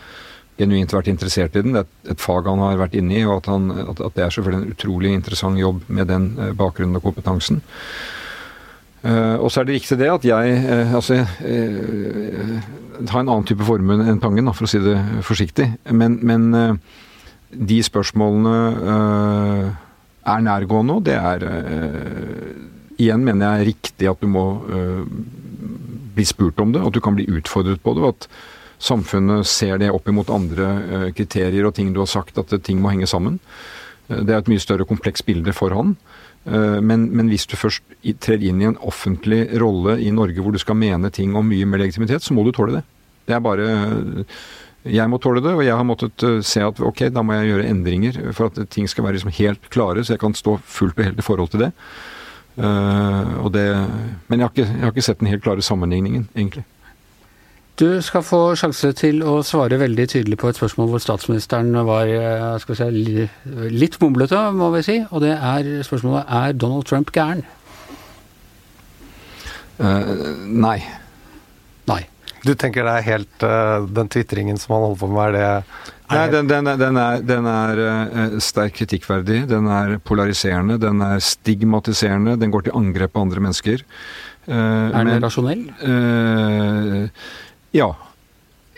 genuint 0.60 0.92
vært 0.92 1.08
interessert 1.08 1.56
i 1.56 1.64
den. 1.64 1.72
Det 1.72 1.86
er 1.86 2.12
et, 2.12 2.20
fag 2.20 2.48
han 2.50 2.60
har 2.60 2.76
vært 2.80 2.96
inne 3.00 3.16
i, 3.16 3.24
og 3.24 3.38
at, 3.38 3.48
han, 3.48 3.70
at, 3.72 4.00
at, 4.00 4.16
det 4.16 4.26
er 4.26 4.34
selvfølgelig 4.34 4.60
en 4.60 4.74
utrolig 4.76 5.12
interessant 5.16 5.60
jobb 5.60 5.86
med 5.88 6.10
den 6.12 6.30
eh, 6.36 6.52
bakgrunnen 6.56 7.00
og 7.00 7.06
kompetansen. 7.08 7.62
Uh, 9.00 9.40
og 9.40 9.48
så 9.48 9.62
er 9.62 9.64
det 9.64 9.78
riktig 9.78 9.96
det 9.96 10.10
at 10.12 10.24
jeg 10.28 10.56
uh, 10.60 10.90
altså, 10.98 11.22
uh, 11.24 12.50
har 13.08 13.22
en 13.22 13.30
annen 13.30 13.46
type 13.48 13.64
formue 13.64 13.96
enn 13.96 14.20
Tangen, 14.20 14.44
da, 14.44 14.52
for 14.52 14.68
å 14.68 14.68
si 14.68 14.76
det 14.84 14.98
forsiktig. 15.24 15.70
Men, 15.88 16.18
men 16.20 16.76
de 17.48 17.78
spørsmålene 17.80 18.58
er 20.26 20.44
nærgående, 20.44 20.98
og 20.98 21.06
det 21.08 21.16
er 21.16 21.46
Igjen 23.00 23.22
mener 23.24 23.56
jeg 23.56 23.70
riktig 23.70 24.10
at 24.10 24.20
du 24.20 24.28
må 24.28 24.42
bli 26.12 26.24
spurt 26.28 26.58
om 26.60 26.74
det, 26.74 26.82
at 26.84 26.92
du 26.92 27.00
kan 27.00 27.14
bli 27.16 27.24
utfordret 27.32 27.80
på 27.80 27.94
det. 27.96 28.02
og 28.02 28.08
at 28.12 28.26
samfunnet 28.80 29.48
ser 29.48 29.78
det 29.80 29.88
opp 29.88 30.08
imot 30.08 30.28
andre 30.28 31.08
kriterier 31.16 31.64
og 31.64 31.74
ting 31.78 31.94
du 31.94 32.02
har 32.02 32.10
sagt, 32.12 32.36
at 32.36 32.52
ting 32.62 32.82
må 32.82 32.92
henge 32.92 33.08
sammen. 33.08 33.38
Det 34.10 34.34
er 34.34 34.42
et 34.42 34.52
mye 34.52 34.60
større 34.60 34.84
komplekst 34.84 35.24
bilde 35.24 35.54
for 35.56 35.72
han. 35.72 35.96
Eh, 36.48 36.80
men, 36.80 37.08
men, 37.12 37.28
hvis 37.28 37.46
du 37.46 37.56
først 37.60 37.84
trer 38.24 38.40
inn 38.42 38.62
i 38.62 38.68
en 38.70 38.78
offentlig 38.80 39.44
rolle 39.60 39.98
i 40.00 40.10
Norge 40.14 40.40
hvor 40.40 40.54
du 40.54 40.60
skal 40.62 40.78
mene 40.80 41.12
ting 41.12 41.36
om 41.36 41.46
mye 41.46 41.68
mer 41.68 41.84
legitimitet, 41.84 42.24
så 42.24 42.36
må 42.36 42.44
du 42.46 42.52
tåle 42.56 42.78
det. 42.78 42.84
Det 43.28 43.36
er 43.36 43.44
bare 43.44 43.66
Jeg 44.88 45.12
må 45.12 45.18
tåle 45.20 45.42
det, 45.44 45.52
og 45.52 45.64
jeg 45.64 45.76
har 45.76 45.84
måttet 45.84 46.24
eh, 46.24 46.38
se 46.46 46.62
at 46.64 46.78
ok, 46.80 47.10
da 47.12 47.24
må 47.24 47.36
jeg 47.36 47.50
gjøre 47.50 47.68
endringer 47.68 48.20
for 48.32 48.48
at 48.48 48.60
ting 48.72 48.88
skal 48.88 49.04
være 49.04 49.18
liksom 49.18 49.34
helt 49.36 49.68
klare, 49.72 50.04
så 50.04 50.14
jeg 50.14 50.22
kan 50.22 50.36
stå 50.36 50.56
fullt 50.64 50.96
og 50.96 51.04
helt 51.10 51.20
i 51.20 51.26
forhold 51.26 51.52
til 51.52 51.66
det. 51.66 51.72
Uh, 52.60 53.46
det 53.54 53.64
men 54.28 54.40
jeg 54.40 54.44
har, 54.44 54.50
ikke, 54.50 54.66
jeg 54.66 54.82
har 54.82 54.90
ikke 54.92 55.04
sett 55.06 55.20
den 55.20 55.30
helt 55.30 55.42
klare 55.44 55.62
sammenligningen, 55.62 56.28
egentlig. 56.34 56.64
Du 57.80 57.86
skal 58.04 58.24
få 58.26 58.40
sjanse 58.60 58.90
til 58.98 59.22
å 59.24 59.38
svare 59.46 59.78
veldig 59.80 60.04
tydelig 60.12 60.36
på 60.40 60.50
et 60.50 60.58
spørsmål 60.58 60.90
hvor 60.90 61.00
statsministeren 61.00 61.70
var 61.88 62.10
eh, 62.12 62.74
si, 62.76 63.28
litt 63.72 63.96
mumlete, 64.02 64.36
må 64.52 64.68
vi 64.74 64.82
si. 64.84 64.98
Og 65.08 65.22
det 65.24 65.32
er 65.32 65.70
spørsmålet 65.86 66.28
er 66.28 66.58
Donald 66.60 66.84
Trump 66.90 67.12
gæren? 67.14 67.40
Uh, 69.80 70.12
nei. 70.44 70.76
Nei. 71.88 72.02
Du 72.46 72.54
tenker 72.56 72.86
det 72.86 72.92
er 72.98 73.06
helt 73.06 73.42
uh, 73.44 73.86
Den 73.90 74.08
tvitringen 74.12 74.58
som 74.60 74.74
han 74.76 74.86
holder 74.86 75.00
på 75.02 75.08
med, 75.12 75.22
er 75.28 75.34
det 75.36 75.96
Nei, 76.10 76.24
den, 76.32 76.48
den, 76.50 76.66
den, 76.80 76.96
er, 76.98 77.20
den 77.22 77.46
er 77.46 77.80
uh, 77.80 78.38
sterkt 78.42 78.80
kritikkverdig. 78.80 79.44
Den 79.46 79.68
er 79.70 79.92
polariserende. 80.02 80.74
Den 80.82 80.98
er 81.06 81.22
stigmatiserende. 81.22 82.34
Den 82.40 82.50
går 82.50 82.66
til 82.66 82.74
angrep 82.74 83.14
på 83.14 83.22
andre 83.22 83.44
mennesker. 83.44 83.84
er 84.50 85.06
den 85.06 85.22
rasjonell? 85.22 85.68
Ja. 87.70 87.92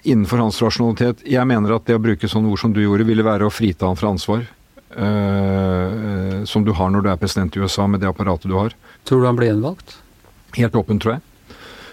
Innenfor 0.03 0.45
hans 0.45 0.61
rasjonalitet. 0.61 1.25
Jeg 1.25 1.49
mener 1.49 1.73
at 1.79 1.89
det 1.89 1.97
å 1.97 2.05
bruke 2.05 2.29
sånne 2.29 2.53
ord 2.53 2.61
som 2.61 2.77
du 2.77 2.83
gjorde, 2.83 3.09
ville 3.09 3.25
være 3.25 3.49
å 3.49 3.55
frita 3.55 3.89
han 3.89 3.97
fra 3.97 4.13
ansvar. 4.13 4.45
Uh, 4.93 6.45
som 6.45 6.67
du 6.67 6.73
har 6.77 6.91
når 6.93 7.05
du 7.05 7.09
er 7.09 7.21
president 7.21 7.55
i 7.57 7.63
USA 7.65 7.87
med 7.89 8.03
det 8.05 8.11
apparatet 8.11 8.51
du 8.51 8.59
har. 8.59 8.75
Tror 9.09 9.23
du 9.23 9.29
han 9.31 9.39
blir 9.39 9.55
gjenvalgt? 9.55 9.97
Helt 10.59 10.77
åpent, 10.77 11.01
tror 11.01 11.17
jeg. 11.17 11.25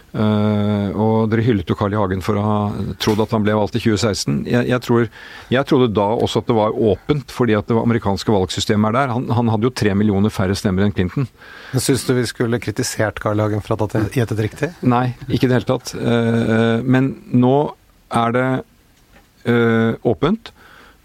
Uh, 0.09 0.89
og 0.97 1.29
dere 1.29 1.43
hyllet 1.45 1.69
jo 1.69 1.75
Carl 1.77 1.93
I. 1.93 1.97
Hagen 1.99 2.23
for 2.25 2.39
å 2.39 2.43
ha 2.43 2.57
trodd 3.01 3.21
at 3.21 3.33
han 3.35 3.43
ble 3.45 3.53
valgt 3.57 3.77
i 3.77 3.81
2016. 3.83 4.39
Jeg, 4.49 4.65
jeg, 4.71 4.81
tror, 4.85 5.05
jeg, 5.53 5.67
trodde 5.69 5.91
da 5.93 6.07
også 6.15 6.41
at 6.41 6.49
det 6.49 6.57
var 6.57 6.73
åpent, 6.73 7.33
fordi 7.33 7.57
at 7.59 7.69
det 7.69 7.77
amerikanske 7.77 8.33
valgsystemet 8.33 8.89
er 8.89 8.97
der. 8.97 9.13
Han, 9.13 9.29
han 9.37 9.51
hadde 9.53 9.69
jo 9.69 9.75
tre 9.83 9.93
millioner 9.97 10.33
færre 10.33 10.57
stemmer 10.57 10.87
enn 10.87 10.95
Clinton. 10.95 11.29
Syns 11.75 12.07
du 12.07 12.15
vi 12.17 12.25
skulle 12.29 12.61
kritisert 12.63 13.21
Carl 13.21 13.37
I. 13.37 13.45
Hagen 13.45 13.65
for 13.65 13.77
at 13.77 13.97
han 13.97 14.09
gjettet 14.15 14.41
riktig? 14.47 14.71
Nei, 14.81 15.11
ikke 15.27 15.45
i 15.45 15.51
det 15.51 15.59
hele 15.59 15.69
tatt. 15.69 15.93
Uh, 15.93 16.81
men 16.81 17.13
nå 17.29 17.55
er 18.09 18.33
det 18.33 18.47
uh, 19.45 19.93
åpent. 20.09 20.53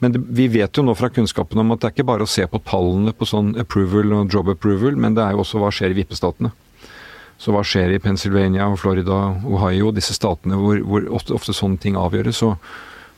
Men 0.03 0.13
det, 0.13 0.21
vi 0.37 0.49
vet 0.53 0.77
jo 0.77 0.83
nå 0.85 0.97
fra 0.99 1.09
kunnskapen 1.13 1.61
om 1.61 1.71
at 1.73 1.81
det 1.81 1.89
er 1.89 1.95
ikke 1.99 2.09
bare 2.09 2.25
å 2.27 2.29
se 2.29 2.45
på 2.49 2.61
tallene 2.67 3.13
på 3.17 3.29
sånn 3.29 3.55
approval 3.61 4.17
og 4.17 4.33
job 4.33 4.51
approval, 4.53 4.97
men 5.01 5.17
det 5.17 5.25
er 5.25 5.37
jo 5.37 5.45
også 5.45 5.61
hva 5.63 5.71
skjer 5.73 5.95
i 5.95 6.01
vippestatene. 6.01 6.51
Så 7.41 7.53
hva 7.55 7.65
skjer 7.67 7.93
i 7.95 8.01
Pennsylvania 8.03 8.67
og 8.71 8.79
Florida, 8.81 9.19
Ohio, 9.45 9.91
disse 9.95 10.15
statene 10.17 10.59
hvor, 10.59 10.79
hvor 10.87 11.09
ofte, 11.19 11.35
ofte, 11.37 11.55
sånne 11.57 11.81
ting 11.83 11.99
avgjøres. 11.99 12.41
Så 12.41 12.55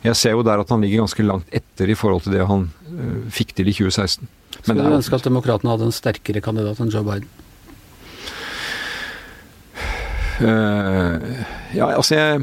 jeg 0.07 0.19
ser 0.19 0.37
jo 0.37 0.45
der 0.47 0.63
at 0.63 0.73
han 0.73 0.83
ligger 0.85 1.05
ganske 1.05 1.27
langt 1.27 1.53
etter 1.55 1.91
i 1.93 1.97
forhold 1.99 2.25
til 2.25 2.37
det 2.37 2.47
han 2.49 2.69
uh, 2.71 3.27
fikk 3.33 3.55
til 3.57 3.71
i 3.71 3.77
2016. 3.77 4.29
Skulle 4.63 4.87
du 4.87 4.97
ønske 4.97 5.19
at 5.19 5.27
demokratene 5.27 5.75
hadde 5.75 5.91
en 5.91 5.95
sterkere 5.95 6.43
kandidat 6.45 6.81
enn 6.83 6.93
Joe 6.95 7.05
Biden? 7.07 7.29
Uh, 10.37 11.17
ja, 11.73 11.87
altså 11.97 12.13
jeg 12.19 12.43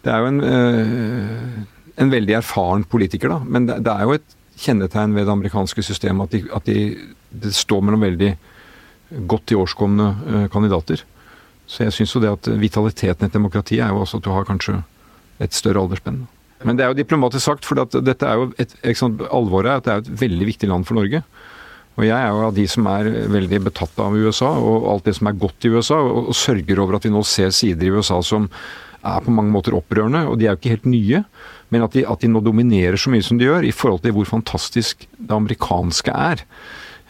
Det 0.00 0.08
er 0.08 0.22
jo 0.22 0.30
en, 0.30 0.40
uh, 0.40 1.98
en 2.00 2.12
veldig 2.12 2.38
erfaren 2.40 2.86
politiker, 2.88 3.32
da. 3.32 3.42
Men 3.44 3.68
det, 3.68 3.82
det, 3.86 3.92
er 3.92 4.08
jo 4.08 4.16
et 4.16 4.38
kjennetegn 4.62 5.14
ved 5.16 5.26
det 5.26 5.34
amerikanske 5.34 5.84
systemet 5.84 6.28
at, 6.28 6.32
de, 6.32 6.56
at 6.56 6.66
de, 6.68 7.12
det 7.44 7.52
står 7.56 7.84
mellom 7.84 8.04
veldig 8.04 8.32
godt 9.28 9.52
i 9.52 9.58
årskomne 9.58 10.48
kandidater. 10.52 11.02
Så 11.66 11.86
jeg 11.86 11.94
syns 11.96 12.14
jo 12.14 12.22
det 12.22 12.32
at 12.32 12.48
vitaliteten 12.60 13.26
i 13.26 13.30
et 13.30 13.34
demokrati 13.34 13.80
er 13.80 13.92
jo 13.92 14.02
også 14.02 14.20
at 14.20 14.26
du 14.26 14.32
har 14.34 14.46
kanskje 14.48 14.80
et 15.42 15.56
større 15.56 15.82
aldersspenn. 15.82 16.24
Men 16.66 16.78
det 16.78 16.84
er 16.84 16.92
jo 16.92 17.00
diplomatisk 17.00 17.44
sagt, 17.44 17.66
for 17.66 17.80
dette 17.80 18.28
er 18.28 18.38
jo 18.38 18.52
et, 18.60 18.74
sant, 18.98 19.22
alvoret 19.34 19.70
er 19.70 19.80
at 19.80 19.86
det 19.86 19.94
er 19.94 20.04
et 20.04 20.12
veldig 20.22 20.48
viktig 20.52 20.70
land 20.70 20.86
for 20.86 20.98
Norge. 20.98 21.22
Og 21.98 22.06
jeg 22.06 22.16
er 22.16 22.30
jo 22.30 22.44
av 22.46 22.54
de 22.56 22.64
som 22.70 22.86
er 22.88 23.10
veldig 23.32 23.58
betatt 23.66 23.98
av 24.00 24.14
USA 24.16 24.52
og 24.56 24.86
alt 24.94 25.08
det 25.08 25.16
som 25.18 25.28
er 25.28 25.40
godt 25.40 25.66
i 25.66 25.72
USA, 25.74 25.98
og, 26.00 26.30
og 26.32 26.38
sørger 26.38 26.80
over 26.80 26.96
at 26.96 27.08
vi 27.08 27.12
nå 27.12 27.24
ser 27.28 27.52
sider 27.52 27.88
i 27.88 27.92
USA 27.92 28.20
som 28.24 28.48
er 29.02 29.24
på 29.24 29.34
mange 29.34 29.50
måter 29.52 29.74
opprørende, 29.74 30.22
og 30.30 30.38
de 30.38 30.46
er 30.46 30.54
jo 30.54 30.60
ikke 30.60 30.76
helt 30.76 30.88
nye. 30.88 31.24
Men 31.74 31.84
at 31.84 31.96
de, 31.96 32.04
at 32.06 32.22
de 32.22 32.30
nå 32.30 32.40
dominerer 32.44 33.00
så 33.00 33.10
mye 33.12 33.24
som 33.26 33.40
de 33.40 33.48
gjør, 33.48 33.66
i 33.66 33.74
forhold 33.74 34.04
til 34.04 34.14
hvor 34.14 34.28
fantastisk 34.28 35.06
det 35.16 35.36
amerikanske 35.36 36.14
er. 36.14 36.44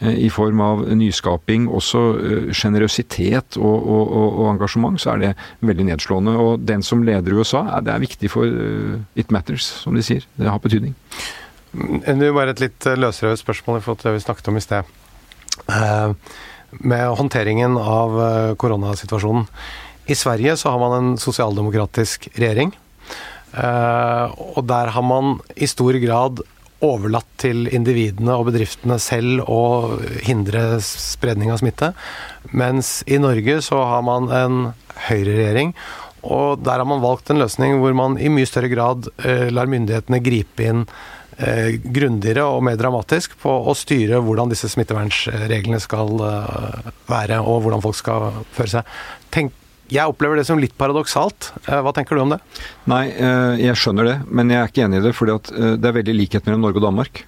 Eh, 0.02 0.24
i 0.26 0.30
form 0.30 0.60
av 0.60 0.80
nyskaping, 0.98 1.68
også 1.70 2.00
eh, 2.18 2.48
sjenerøsitet 2.56 3.58
og, 3.60 3.76
og, 3.76 4.02
og, 4.02 4.26
og, 4.26 4.46
engasjement, 4.50 4.98
så 4.98 5.12
er 5.12 5.22
det 5.22 5.30
veldig 5.62 5.86
nedslående. 5.92 6.34
Og 6.42 6.64
den 6.66 6.82
som 6.86 7.04
leder 7.06 7.36
USA, 7.38 7.62
det 7.84 7.92
er 7.94 8.02
viktig 8.02 8.30
for 8.32 8.48
uh, 8.48 8.98
it 9.18 9.30
matters, 9.34 9.68
som 9.84 9.94
de 9.94 10.02
sier. 10.02 10.26
Det 10.38 10.50
har 10.50 10.62
betydning. 10.62 10.96
Det 11.72 12.16
er 12.18 12.34
bare 12.34 12.52
et 12.52 12.64
litt 12.64 12.88
løsrevet 12.98 13.40
spørsmål 13.40 13.78
i 13.78 13.84
forhold 13.84 14.02
til 14.02 14.10
det 14.10 14.16
vi 14.18 14.24
snakket 14.26 14.50
om 14.50 14.58
i 14.58 14.64
sted. 14.64 14.90
Med 16.82 17.04
håndteringen 17.16 17.78
av 17.80 18.18
koronasituasjonen. 18.60 19.46
I 20.10 20.16
Sverige 20.18 20.58
så 20.60 20.74
har 20.74 20.82
man 20.82 20.96
en 20.98 21.14
sosialdemokratisk 21.20 22.28
regjering. 22.34 22.74
Og 23.56 24.60
der 24.68 24.92
har 24.92 25.06
man 25.06 25.38
i 25.56 25.68
stor 25.70 25.96
grad 26.02 26.44
overlatt 26.82 27.28
til 27.42 27.68
individene 27.70 28.34
og 28.38 28.50
bedriftene 28.50 28.98
selv 29.02 29.44
å 29.50 29.62
hindre 30.26 30.80
spredning 30.84 31.52
av 31.54 31.62
smitte. 31.62 31.92
Mens 32.50 33.00
i 33.06 33.20
Norge 33.22 33.60
så 33.64 33.82
har 33.86 34.02
man 34.06 34.30
en 34.34 34.60
høyreregjering, 35.08 35.72
og 36.22 36.62
der 36.62 36.78
har 36.78 36.86
man 36.86 37.02
valgt 37.02 37.32
en 37.32 37.40
løsning 37.42 37.80
hvor 37.82 37.94
man 37.98 38.18
i 38.18 38.30
mye 38.30 38.46
større 38.46 38.70
grad 38.70 39.08
eh, 39.24 39.48
lar 39.50 39.70
myndighetene 39.70 40.22
gripe 40.22 40.68
inn 40.68 40.84
eh, 41.38 41.78
grundigere 41.82 42.44
og 42.46 42.62
mer 42.66 42.78
dramatisk 42.78 43.34
på 43.42 43.50
å 43.50 43.74
styre 43.78 44.20
hvordan 44.22 44.52
disse 44.52 44.70
smittevernreglene 44.70 45.80
skal 45.82 46.22
eh, 46.28 46.92
være, 47.10 47.40
og 47.42 47.64
hvordan 47.64 47.82
folk 47.82 47.98
skal 47.98 48.30
føre 48.54 48.76
seg. 48.76 48.94
Tenk, 49.34 49.58
jeg 49.92 50.12
opplever 50.12 50.40
det 50.40 50.46
som 50.48 50.60
litt 50.60 50.74
paradoksalt. 50.78 51.52
Eh, 51.66 51.80
hva 51.84 51.92
tenker 51.96 52.16
du 52.16 52.24
om 52.24 52.32
det? 52.34 52.40
Nei, 52.90 53.04
eh, 53.12 53.66
jeg 53.68 53.78
skjønner 53.80 54.08
det, 54.08 54.16
men 54.28 54.52
jeg 54.52 54.60
er 54.62 54.72
ikke 54.72 54.86
enig 54.86 55.02
i 55.02 55.04
det. 55.08 55.14
fordi 55.18 55.36
eh, 55.36 55.76
det 55.76 55.90
er 55.90 56.00
veldig 56.00 56.16
likhet 56.16 56.48
mellom 56.48 56.66
Norge 56.66 56.82
og 56.82 56.88
Danmark. 56.88 57.24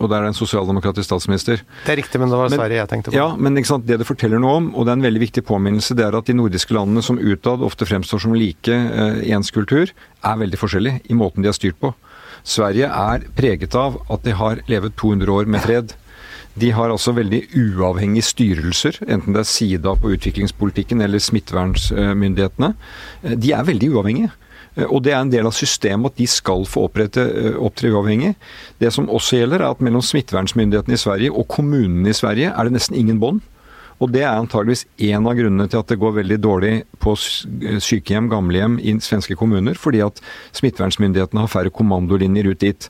Og 0.00 0.08
der 0.08 0.22
er 0.22 0.24
det 0.24 0.30
en 0.32 0.38
sosialdemokratisk 0.38 1.04
statsminister. 1.04 1.60
Det 1.84 1.92
er 1.92 1.98
riktig, 2.00 2.20
men 2.20 2.32
det 2.32 2.38
var 2.40 2.52
Sverige 2.52 2.80
jeg 2.80 2.88
tenkte 2.88 3.12
på. 3.12 3.16
Ja, 3.18 3.34
men 3.36 3.54
det 3.54 3.98
det 4.00 4.08
forteller 4.08 4.40
noe 4.40 4.56
om, 4.62 4.68
og 4.72 4.86
det 4.86 4.94
er 4.94 4.98
en 4.98 5.04
veldig 5.04 5.20
viktig 5.26 5.44
påminnelse, 5.44 5.94
det 5.94 6.06
er 6.06 6.16
at 6.16 6.30
de 6.30 6.36
nordiske 6.38 6.72
landene 6.72 7.04
som 7.04 7.20
utad 7.20 7.60
ofte 7.60 7.84
fremstår 7.84 8.22
som 8.24 8.32
like 8.34 8.72
eh, 8.72 9.20
ens 9.28 9.52
kultur, 9.52 9.92
er 9.92 10.40
veldig 10.40 10.60
forskjellige 10.60 11.04
i 11.12 11.18
måten 11.18 11.44
de 11.44 11.52
har 11.52 11.58
styrt 11.58 11.76
på. 11.80 11.92
Sverige 12.48 12.88
er 12.88 13.26
preget 13.36 13.76
av 13.76 14.00
at 14.08 14.24
de 14.24 14.32
har 14.32 14.62
levet 14.72 14.96
200 14.96 15.34
år 15.36 15.44
med 15.52 15.60
fred. 15.60 15.92
De 16.60 16.70
har 16.76 16.92
altså 16.92 17.14
veldig 17.16 17.40
uavhengige 17.56 18.26
styrelser, 18.26 19.00
enten 19.08 19.36
det 19.36 19.44
er 19.44 19.48
Sida 19.48 19.94
på 19.96 20.12
utviklingspolitikken 20.16 21.00
eller 21.04 21.22
smittevernmyndighetene. 21.22 22.74
Eh, 23.24 23.36
de 23.40 23.52
er 23.56 23.66
veldig 23.68 23.90
uavhengige. 23.94 24.32
Eh, 24.76 24.86
og 24.86 25.04
det 25.04 25.14
er 25.14 25.20
en 25.22 25.32
del 25.32 25.48
av 25.48 25.56
systemet 25.56 26.12
at 26.12 26.20
de 26.20 26.26
skal 26.30 26.66
få 26.68 26.86
opprette, 26.88 27.22
eh, 27.22 27.56
opptre 27.58 27.92
uavhengig. 27.94 28.34
Det 28.80 28.92
som 28.92 29.08
også 29.08 29.40
gjelder, 29.40 29.62
er 29.64 29.70
at 29.70 29.80
mellom 29.80 30.02
smittevernmyndighetene 30.04 30.98
i 30.98 31.04
Sverige 31.04 31.32
og 31.32 31.48
kommunene 31.48 32.10
i 32.10 32.16
Sverige 32.16 32.52
er 32.52 32.64
det 32.64 32.76
nesten 32.76 32.96
ingen 32.96 33.20
bånd. 33.20 33.40
Og 34.00 34.12
det 34.14 34.22
er 34.24 34.32
antageligvis 34.32 34.86
en 35.10 35.28
av 35.28 35.36
grunnene 35.36 35.68
til 35.68 35.82
at 35.82 35.90
det 35.92 35.98
går 36.00 36.14
veldig 36.22 36.38
dårlig 36.40 36.72
på 37.04 37.12
sykehjem, 37.20 38.30
gamlehjem 38.32 38.78
i 38.80 38.94
svenske 39.04 39.36
kommuner, 39.36 39.76
fordi 39.76 40.00
at 40.04 40.22
smittevernmyndighetene 40.56 41.44
har 41.44 41.52
færre 41.52 41.72
kommandolinjer 41.74 42.48
ut 42.48 42.64
dit. 42.64 42.88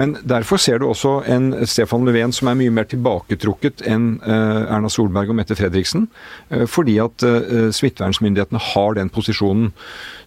Men 0.00 0.16
derfor 0.26 0.58
ser 0.58 0.80
du 0.82 0.88
også 0.88 1.20
en 1.30 1.52
Stefan 1.70 2.04
Löfven 2.06 2.34
som 2.34 2.50
er 2.50 2.58
mye 2.58 2.72
mer 2.74 2.88
tilbaketrukket 2.90 3.84
enn 3.88 4.16
eh, 4.26 4.64
Erna 4.74 4.90
Solberg 4.90 5.30
og 5.30 5.38
Mette 5.38 5.56
Fredriksen, 5.58 6.08
eh, 6.50 6.66
fordi 6.70 6.98
at 7.02 7.24
eh, 7.24 7.70
smittevernmyndighetene 7.74 8.62
har 8.72 8.98
den 8.98 9.12
posisjonen. 9.14 9.70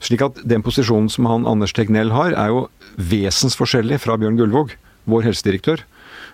Slik 0.04 0.24
at 0.24 0.40
den 0.48 0.64
posisjonen 0.66 1.12
som 1.12 1.28
han 1.30 1.48
Anders 1.50 1.76
Tegnell 1.76 2.16
har, 2.16 2.32
er 2.32 2.56
jo 2.56 2.66
vesensforskjellig 3.12 4.00
fra 4.02 4.16
Bjørn 4.18 4.40
Gullvåg, 4.40 4.74
vår 5.08 5.30
helsedirektør. 5.30 5.84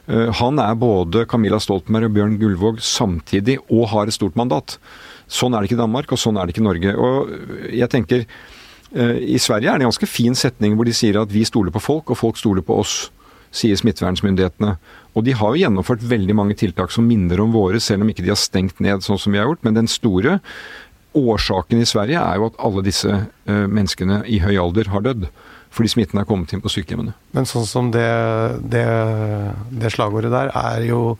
Eh, 0.07 0.31
Han 0.39 0.59
er 0.59 0.75
både 0.75 1.25
Camilla 1.29 1.59
Stoltenberg 1.59 2.09
og 2.09 2.17
Bjørn 2.17 2.37
Gullvåg 2.41 2.81
samtidig, 2.83 3.59
og 3.69 3.89
har 3.93 4.07
et 4.07 4.17
stort 4.17 4.35
mandat. 4.35 4.77
Sånn 5.27 5.53
er 5.53 5.61
det 5.61 5.71
ikke 5.71 5.79
i 5.79 5.83
Danmark, 5.85 6.11
og 6.11 6.19
sånn 6.19 6.37
er 6.37 6.45
det 6.45 6.53
ikke 6.53 6.63
i 6.63 6.69
Norge. 6.69 6.95
Og 6.97 7.71
jeg 7.71 7.89
tenker, 7.89 8.25
eh, 8.93 9.17
I 9.35 9.39
Sverige 9.39 9.71
er 9.71 9.77
det 9.79 9.85
en 9.85 9.91
ganske 9.91 10.07
fin 10.07 10.35
setning 10.35 10.75
hvor 10.75 10.85
de 10.85 10.93
sier 10.93 11.19
at 11.21 11.31
vi 11.31 11.43
stoler 11.43 11.71
på 11.71 11.81
folk, 11.81 12.09
og 12.09 12.17
folk 12.17 12.37
stoler 12.37 12.61
på 12.61 12.79
oss, 12.79 13.11
sier 13.51 13.75
smittevernmyndighetene. 13.75 14.77
Og 15.15 15.23
de 15.23 15.31
har 15.31 15.53
jo 15.53 15.61
gjennomført 15.61 16.01
veldig 16.01 16.35
mange 16.35 16.55
tiltak 16.55 16.91
som 16.91 17.07
minner 17.07 17.39
om 17.39 17.51
våre, 17.53 17.79
selv 17.79 18.01
om 18.01 18.09
ikke 18.09 18.23
de 18.23 18.33
har 18.33 18.41
stengt 18.41 18.79
ned 18.81 19.05
sånn 19.05 19.19
som 19.19 19.31
vi 19.31 19.37
har 19.37 19.45
gjort. 19.45 19.63
Men 19.63 19.75
den 19.75 19.87
store 19.87 20.39
årsaken 21.13 21.79
i 21.81 21.85
Sverige 21.85 22.17
er 22.17 22.39
jo 22.39 22.47
at 22.49 22.57
alle 22.57 22.81
disse 22.81 23.09
eh, 23.13 23.67
menneskene 23.69 24.23
i 24.25 24.39
høy 24.39 24.57
alder 24.57 24.89
har 24.89 25.05
dødd. 25.05 25.27
Fordi 25.73 25.89
smitten 25.89 26.21
er 26.21 26.27
kommet 26.29 26.53
inn 26.53 26.61
på 26.61 26.69
sykehjemmene. 26.69 27.15
Men 27.33 27.49
sånn 27.49 27.65
som 27.65 27.89
det, 27.93 28.05
det, 28.69 28.85
det 29.73 29.93
slagordet 29.93 30.29
der 30.33 30.51
er 30.53 30.85
jo 30.85 31.17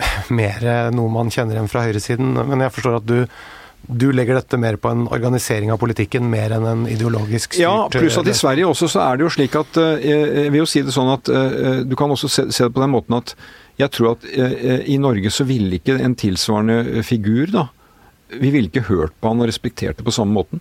mer 0.40 0.64
noe 0.94 1.12
man 1.12 1.32
kjenner 1.32 1.58
igjen 1.58 1.68
fra 1.68 1.84
høyresiden. 1.84 2.32
Men 2.40 2.64
jeg 2.64 2.72
forstår 2.76 3.00
at 3.02 3.08
du, 3.08 3.18
du 3.88 4.08
legger 4.14 4.38
dette 4.38 4.60
mer 4.60 4.78
på 4.80 4.92
en 4.92 5.06
organisering 5.12 5.72
av 5.72 5.80
politikken 5.82 6.28
mer 6.32 6.54
enn 6.56 6.68
en 6.68 6.86
ideologisk 6.88 7.56
styrt 7.56 7.64
Ja, 7.64 7.88
pluss 7.92 8.18
at 8.20 8.28
i 8.28 8.34
eh, 8.34 8.40
Sverige 8.40 8.68
også 8.70 8.88
så 8.92 9.02
er 9.04 9.18
det 9.18 9.26
jo 9.26 9.32
slik 9.36 9.56
at 9.58 9.80
eh, 9.80 10.06
Jeg 10.06 10.52
vil 10.52 10.62
jo 10.62 10.68
si 10.68 10.84
det 10.86 10.94
sånn 10.94 11.12
at 11.14 11.32
eh, 11.32 11.82
du 11.88 11.96
kan 11.98 12.12
også 12.12 12.30
se, 12.30 12.46
se 12.52 12.66
det 12.66 12.74
på 12.76 12.84
den 12.84 12.92
måten 12.92 13.18
at 13.20 13.34
jeg 13.80 13.92
tror 13.96 14.14
at 14.14 14.26
eh, 14.28 14.82
i 14.92 14.98
Norge 15.00 15.32
så 15.32 15.46
ville 15.48 15.78
ikke 15.78 15.96
en 16.00 16.16
tilsvarende 16.18 17.04
figur, 17.06 17.48
da 17.52 17.68
Vi 18.30 18.50
ville 18.52 18.68
ikke 18.68 18.88
hørt 18.90 19.16
på 19.20 19.32
han 19.32 19.40
og 19.42 19.48
respektert 19.50 19.98
det 19.98 20.06
på 20.06 20.14
samme 20.14 20.36
måten. 20.36 20.60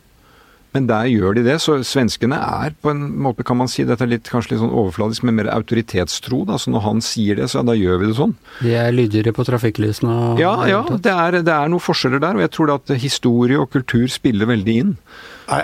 Men 0.76 0.86
der 0.90 1.08
gjør 1.10 1.34
de 1.38 1.44
det. 1.48 1.56
Så 1.64 1.80
svenskene 1.88 2.38
er 2.38 2.76
på 2.82 2.92
en 2.94 3.02
måte, 3.26 3.46
kan 3.48 3.58
man 3.58 3.70
si, 3.72 3.86
dette 3.88 4.06
er 4.06 4.12
litt, 4.12 4.30
kanskje 4.30 4.54
litt 4.54 4.62
sånn 4.62 4.76
overfladisk, 4.84 5.24
men 5.26 5.40
mer 5.40 5.50
autoritetstro. 5.56 6.44
da, 6.46 6.60
Så 6.62 6.70
når 6.74 6.86
han 6.86 7.02
sier 7.02 7.40
det, 7.40 7.50
så 7.50 7.64
da 7.66 7.74
gjør 7.78 8.02
vi 8.04 8.12
det 8.12 8.18
sånn. 8.20 8.36
De 8.62 8.76
er 8.78 8.94
lydigere 8.94 9.34
på 9.34 9.46
trafikklysene 9.48 10.14
og 10.14 10.40
Ja, 10.44 10.54
ja, 10.70 10.84
det 10.90 11.14
er, 11.16 11.40
det 11.42 11.56
er 11.56 11.72
noen 11.74 11.82
forskjeller 11.82 12.22
der. 12.22 12.38
Og 12.38 12.46
jeg 12.46 12.54
tror 12.54 12.76
at 12.76 12.94
historie 13.02 13.58
og 13.60 13.72
kultur 13.74 14.06
spiller 14.14 14.50
veldig 14.50 14.78
inn. 14.84 14.94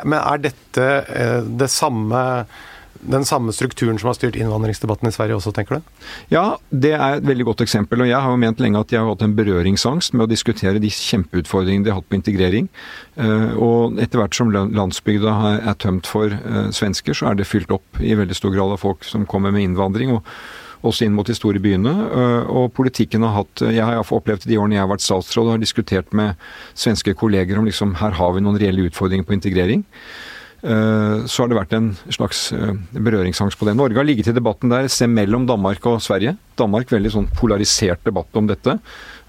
Men 0.03 0.17
er 0.23 0.41
dette 0.49 0.87
eh, 1.05 1.41
det 1.45 1.69
samme 1.69 2.21
den 3.01 3.25
samme 3.25 3.53
strukturen 3.53 3.99
som 3.99 4.07
har 4.09 4.17
styrt 4.17 4.37
innvandringsdebatten 4.39 5.09
i 5.09 5.13
Sverige 5.13 5.37
også, 5.37 5.53
tenker 5.55 5.79
du? 5.79 5.89
Ja, 6.33 6.57
det 6.71 6.93
er 6.95 7.17
et 7.19 7.27
veldig 7.27 7.45
godt 7.51 7.63
eksempel. 7.65 8.01
Og 8.01 8.09
jeg 8.09 8.19
har 8.21 8.31
jo 8.31 8.41
ment 8.41 8.61
lenge 8.63 8.81
at 8.81 8.91
jeg 8.93 9.01
har 9.01 9.09
hatt 9.11 9.25
en 9.25 9.35
berøringsangst 9.37 10.13
med 10.15 10.25
å 10.25 10.31
diskutere 10.31 10.81
de 10.81 10.91
kjempeutfordringene 10.93 11.85
de 11.85 11.93
har 11.93 12.01
hatt 12.01 12.09
på 12.09 12.19
integrering. 12.19 12.69
Eh, 13.17 13.55
Og 13.55 13.99
etter 13.99 14.19
hvert 14.21 14.35
som 14.35 14.51
landsbygda 14.51 15.37
er 15.71 15.79
tømt 15.81 16.07
for 16.07 16.31
eh, 16.31 16.69
svensker, 16.71 17.13
så 17.13 17.31
er 17.31 17.39
det 17.39 17.49
fylt 17.49 17.71
opp 17.71 18.01
i 18.01 18.15
veldig 18.15 18.35
stor 18.35 18.53
grad 18.55 18.75
av 18.75 18.81
folk 18.83 19.03
som 19.03 19.25
kommer 19.25 19.51
med 19.51 19.63
innvandring. 19.69 20.11
og 20.11 20.23
også 20.85 21.05
inn 21.07 21.15
mot 21.17 21.25
de 21.25 21.33
store 21.33 21.59
byene. 21.59 21.89
eh, 21.89 22.49
Og 22.49 22.73
politikken 22.73 23.23
har 23.23 23.43
hatt 23.43 23.61
Jeg 23.61 23.81
har 23.81 23.97
opplevd 23.97 24.11
opplevd 24.11 24.45
de 24.45 24.57
årene 24.57 24.75
jeg 24.75 24.83
har 24.83 24.91
vært 24.91 25.05
statsråd 25.05 25.47
og 25.47 25.51
har 25.55 25.63
diskutert 25.63 26.13
med 26.13 26.35
svenske 26.75 27.15
kolleger 27.15 27.57
om 27.57 27.65
liksom 27.65 27.95
her 27.95 28.11
har 28.11 28.33
vi 28.33 28.41
noen 28.41 28.59
reelle 28.59 28.85
utfordringer 28.89 29.25
på 29.25 29.33
integrering. 29.33 29.83
Eh, 30.65 31.25
Så 31.29 31.43
har 31.43 31.49
det 31.51 31.57
vært 31.59 31.75
en 31.77 31.91
slags 32.09 32.47
eh, 32.55 32.73
berøringsangst 32.93 33.59
på 33.59 33.67
det. 33.67 33.75
Norge 33.77 33.99
har 33.99 34.07
ligget 34.07 34.31
i 34.31 34.35
debatten 34.35 34.71
der, 34.73 34.87
se 34.89 35.05
mellom 35.05 35.45
Danmark 35.45 35.85
og 35.85 36.01
Sverige. 36.01 36.35
Danmark 36.57 36.89
veldig 36.89 37.11
sånn 37.13 37.27
polarisert 37.37 38.01
debatt 38.07 38.33
om 38.39 38.49
dette. 38.49 38.79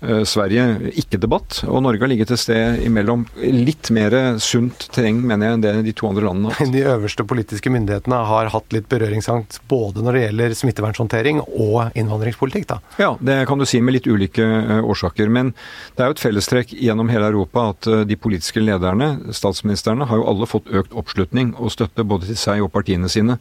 Eh, 0.05 0.23
Sverige 0.29 0.93
ikke 1.01 1.19
debatt. 1.21 1.63
Og 1.65 1.81
Norge 1.85 2.05
har 2.05 2.11
ligget 2.11 2.33
et 2.35 2.41
sted 2.41 2.83
imellom. 2.85 3.25
Litt 3.41 3.89
mer 3.95 4.37
sunt 4.43 4.89
terreng, 4.93 5.23
mener 5.25 5.49
jeg, 5.49 5.57
enn 5.57 5.65
det 5.65 5.73
de 5.87 5.95
to 5.97 6.11
andre 6.11 6.27
landene 6.27 6.53
har 6.53 6.61
hatt. 6.61 6.73
De 6.77 6.85
øverste 6.85 7.25
politiske 7.29 7.73
myndighetene 7.73 8.19
har 8.29 8.51
hatt 8.53 8.77
litt 8.77 8.89
berøringsangst 8.93 9.63
både 9.71 10.05
når 10.05 10.19
det 10.19 10.25
gjelder 10.27 10.57
smittevernhåndtering 10.61 11.41
og 11.47 11.97
innvandringspolitikk, 11.97 12.69
da. 12.75 12.79
Ja, 13.01 13.15
det 13.25 13.39
kan 13.49 13.63
du 13.63 13.67
si 13.69 13.81
med 13.81 13.97
litt 13.97 14.11
ulike 14.11 14.45
eh, 14.45 14.85
årsaker. 14.85 15.33
Men 15.33 15.55
det 15.97 16.05
er 16.05 16.13
jo 16.13 16.19
et 16.19 16.25
fellestrekk 16.27 16.77
gjennom 16.77 17.11
hele 17.13 17.33
Europa 17.33 17.71
at 17.73 17.89
eh, 17.89 18.05
de 18.09 18.21
politiske 18.21 18.61
lederne, 18.61 19.15
statsministrene, 19.37 20.11
har 20.11 20.21
jo 20.21 20.29
alle 20.29 20.51
fått 20.51 20.69
økt 20.69 20.93
oppslutning 20.97 21.55
og 21.57 21.73
støtte 21.73 22.05
både 22.05 22.29
til 22.29 22.41
seg 22.41 22.65
og 22.65 22.73
partiene 22.75 23.09
sine. 23.13 23.41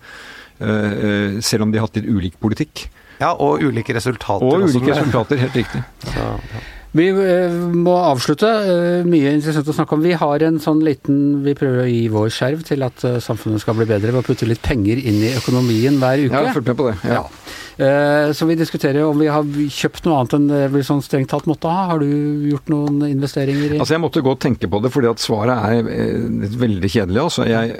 Selv 0.56 1.66
om 1.66 1.72
de 1.72 1.82
har 1.82 1.84
hatt 1.84 1.98
litt 2.00 2.08
ulik 2.08 2.38
politikk. 2.40 2.86
Ja, 3.22 3.34
og 3.34 3.62
ulike 3.64 3.96
resultater. 3.96 4.46
Og 4.46 4.66
ulike 4.66 4.82
også. 4.92 4.96
resultater, 5.02 5.38
helt 5.46 5.56
riktig. 5.62 5.84
Så, 6.06 6.30
ja. 6.56 6.64
Vi 6.96 7.10
eh, 7.12 7.52
må 7.76 7.92
avslutte. 8.00 8.48
Eh, 8.48 9.02
Mye 9.08 9.34
interessant 9.36 9.68
å 9.68 9.74
snakke 9.76 9.98
om. 9.98 10.04
Vi 10.06 10.14
har 10.16 10.46
en 10.48 10.62
sånn 10.64 10.80
liten 10.86 11.42
Vi 11.44 11.52
prøver 11.60 11.82
å 11.84 11.90
gi 11.92 12.06
vår 12.14 12.30
skjerv 12.32 12.62
til 12.64 12.86
at 12.88 13.04
eh, 13.04 13.18
samfunnet 13.20 13.60
skal 13.60 13.76
bli 13.76 13.88
bedre 13.90 14.14
ved 14.16 14.22
å 14.22 14.28
putte 14.30 14.48
litt 14.48 14.62
penger 14.64 15.02
inn 15.04 15.20
i 15.28 15.34
økonomien 15.36 16.00
hver 16.00 16.24
uke. 16.24 16.32
Ja, 16.32 16.40
Jeg 16.46 16.48
har 16.54 16.56
fulgt 16.56 16.72
med 16.72 16.80
på 16.80 16.88
det. 16.88 16.96
Ja. 17.12 17.26
Eh, 17.75 17.75
Så 17.76 18.46
vi 18.48 18.56
diskuterer 18.56 19.04
om 19.04 19.20
vi 19.20 19.28
har 19.28 19.44
kjøpt 19.44 20.06
noe 20.06 20.22
annet 20.22 20.36
enn 20.38 20.46
det 20.48 20.62
vi 20.72 20.84
sånn 20.86 21.02
strengt 21.04 21.30
tatt 21.34 21.48
måtte 21.50 21.68
ha. 21.72 21.90
Har 21.92 22.00
du 22.00 22.08
gjort 22.48 22.70
noen 22.72 23.02
investeringer 23.10 23.76
i 23.76 23.80
Altså 23.80 23.98
Jeg 23.98 24.04
måtte 24.04 24.24
og 24.26 24.40
tenke 24.42 24.70
på 24.72 24.80
det, 24.84 24.92
fordi 24.94 25.10
at 25.10 25.24
svaret 25.24 25.66
er 25.70 25.90
eh, 25.92 26.48
veldig 26.60 26.92
kjedelig. 26.92 27.22
altså 27.22 27.48
Jeg, 27.48 27.76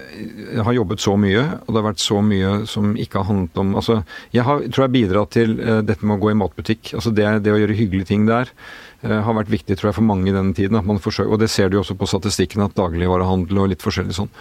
har 0.66 0.78
jobbet 0.78 1.04
så 1.04 1.16
mye, 1.20 1.44
og 1.66 1.70
det 1.72 1.80
har 1.80 1.88
vært 1.90 2.04
så 2.04 2.22
mye 2.26 2.52
som 2.70 2.94
ikke 3.00 3.22
har 3.22 3.30
handlet 3.30 3.62
om 3.62 3.74
altså 3.80 4.02
Jeg 4.36 4.46
har, 4.48 4.66
tror 4.68 4.86
jeg 4.86 4.90
har 4.90 4.96
bidratt 4.98 5.34
til 5.36 5.58
eh, 5.60 5.82
dette 5.86 6.06
med 6.06 6.18
å 6.18 6.24
gå 6.26 6.34
i 6.34 6.38
matbutikk. 6.44 6.94
altså 6.98 7.14
Det, 7.16 7.28
det 7.46 7.54
å 7.54 7.60
gjøre 7.62 7.80
hyggelige 7.80 8.12
ting 8.12 8.28
der 8.30 8.52
eh, 9.02 9.20
har 9.26 9.40
vært 9.40 9.52
viktig 9.54 9.80
tror 9.80 9.92
jeg 9.92 10.00
for 10.00 10.10
mange 10.12 10.30
i 10.32 10.36
denne 10.36 10.56
tiden. 10.58 10.78
at 10.80 10.88
man 10.88 11.02
forsøker, 11.02 11.32
Og 11.32 11.42
det 11.42 11.52
ser 11.54 11.70
du 11.70 11.80
jo 11.80 11.84
også 11.86 11.98
på 12.00 12.10
statistikken, 12.10 12.66
at 12.66 12.78
dagligvarehandel 12.78 13.64
og 13.64 13.74
litt 13.74 13.86
forskjellig 13.86 14.18
sånn. 14.18 14.32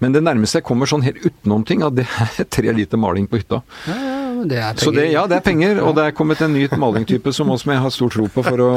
Men 0.00 0.14
det 0.16 0.22
nærmeste 0.24 0.60
jeg 0.60 0.64
kommer 0.68 0.88
sånn 0.88 1.04
helt 1.04 1.20
utenom 1.20 1.66
ting, 1.68 1.82
at 1.84 1.96
det 1.98 2.06
er 2.08 2.48
tre 2.56 2.72
liter 2.76 3.00
maling 3.00 3.28
på 3.28 3.42
hytta. 3.42 3.60
Ja, 3.88 3.96
ja, 3.96 4.19
men 4.40 4.50
det 4.50 4.58
er 4.60 4.74
penger. 4.78 4.96
Det, 4.98 5.06
ja, 5.12 5.24
det 5.30 5.38
er 5.38 5.44
penger, 5.44 5.80
og 5.84 5.94
det 5.98 6.08
er 6.08 6.16
kommet 6.16 6.42
en 6.44 6.52
ny 6.56 6.66
malingtype 6.80 7.32
som 7.36 7.52
også 7.52 7.70
jeg 7.74 7.84
har 7.84 7.94
stor 7.94 8.12
tro 8.16 8.26
på 8.32 8.44
for 8.46 8.64
å, 8.64 8.72